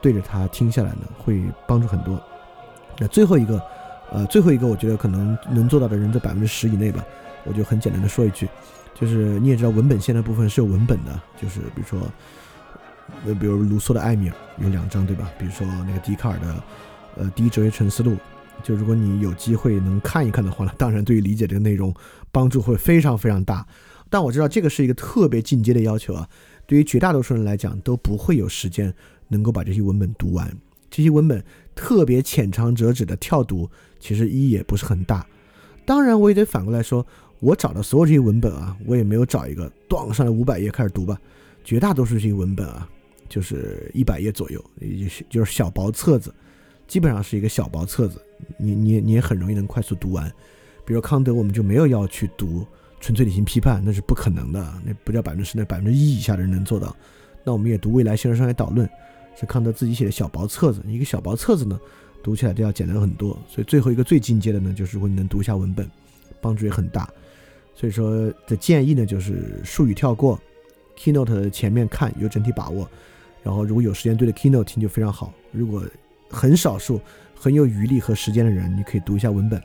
[0.00, 2.22] 对着它听下来呢，会帮助很多。
[3.00, 3.60] 那最后一个，
[4.12, 7.04] 呃，最后一个，我觉得可能能做到的人在百分之十以内吧。
[7.42, 8.48] 我就很简单的说一句，
[8.98, 12.00] 就是你也知道，文本线的部分是有文本的，就是比如说，
[13.26, 15.30] 呃，比如卢梭的《艾米尔》有两章，对吧？
[15.38, 16.64] 比如说那个笛卡尔的，
[17.16, 18.12] 呃，《第一哲学沉思录》。
[18.62, 21.94] 就如果你有机会能看一看的话呢，当然对于理解这个内容
[22.32, 23.66] 帮助会非常非常大。
[24.08, 26.26] 但我知道这个是一个特别进阶的要求啊，
[26.66, 28.92] 对于绝大多数人来讲都不会有时间
[29.28, 30.50] 能够把这些文本读完。
[30.90, 31.44] 这些文本
[31.74, 33.68] 特别浅尝辄止的跳读，
[34.00, 35.26] 其实意义也不是很大。
[35.84, 37.06] 当然，我也得反过来说，
[37.40, 41.20] 我找的所有这些文本啊，我也没有找一个咣上来五百页开始读吧。
[41.64, 42.88] 绝大多数这些文本啊，
[43.28, 46.32] 就是一百页左右，也就是就是小薄册子，
[46.86, 48.22] 基本上是一个小薄册子。
[48.58, 50.32] 你你你也很容易能快速读完，
[50.84, 52.60] 比如康德，我们就没有要去读
[53.00, 56.94] 《纯粹理性批判》，那是不可能的，那不叫百分之十，那百分之一以下的人能做到。
[57.44, 58.86] 那我们也读《未来形而上学导论》，
[59.38, 61.78] 是康德自己写的小薄册子，一个小薄册子呢，
[62.22, 63.36] 读起来都要简单很多。
[63.48, 65.90] 所以最后一个最进阶的呢，就是如果你能读一下文本，
[66.40, 67.08] 帮助也很大。
[67.76, 68.10] 所以说
[68.48, 70.40] 的建议呢，就是术语跳过
[70.98, 72.90] ，Keynote 前面看有整体把握，
[73.44, 75.32] 然后如果有时间对着 Keynote 听就非常好。
[75.52, 75.84] 如果
[76.28, 77.00] 很少数。
[77.38, 79.62] 很有余力和时间的人，你可以读一下文本。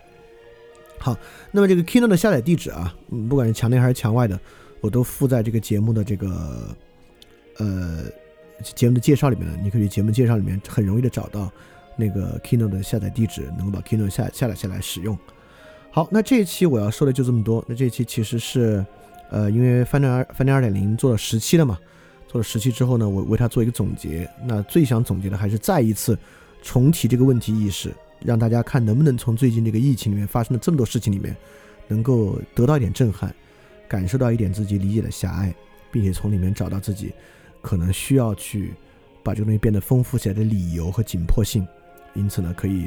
[1.00, 1.18] 好，
[1.52, 2.94] 那么这个 Keynote 的下载地址啊，
[3.30, 4.38] 不管是墙内还是墙外的，
[4.82, 6.76] 我都附在这个节目的这个
[7.60, 8.04] 呃
[8.62, 9.58] 节目的介绍里面了。
[9.64, 11.50] 你可以节目介绍里面很容易的找到
[11.96, 15.18] 那个 Keynote 的下载地址，能够把 Keynote 下下载下来使用。
[15.92, 17.64] 好，那这一期我要说的就这么多。
[17.68, 18.84] 那这一期其实是
[19.30, 21.78] 呃，因为翻转二翻转二点零做了十期了嘛，
[22.28, 24.30] 做了十期之后呢，我为它做一个总结。
[24.46, 26.18] 那最想总结的还是再一次。
[26.64, 27.92] 重提这个问题意识，
[28.24, 31.36] 让大家看能不能从最近这个疫情里面发生的这么多事情里面，
[31.88, 33.34] 能够得到一点震撼，
[33.88, 35.52] 感受到一点自己理解的狭隘，
[35.92, 37.12] 并且从里面找到自己
[37.64, 38.76] 可能需要去
[39.24, 41.68] 把这个东西变得丰富起来的理由和紧迫性。
[42.14, 42.86] 因此呢，可以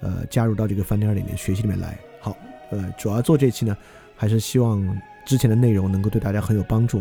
[0.00, 1.98] 呃加入到这个翻天二点零学习里面来。
[2.26, 2.36] 好，
[2.70, 3.76] 呃，主要做这期呢，
[4.16, 7.00] 还是希望之前的内容能够对大家很有帮助，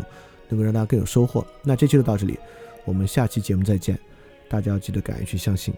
[0.49, 1.43] 能够让大家更有收获。
[1.63, 2.37] 那这期就到这里，
[2.83, 3.97] 我们下期节目再见。
[4.47, 5.73] 大家要记得敢于去相信。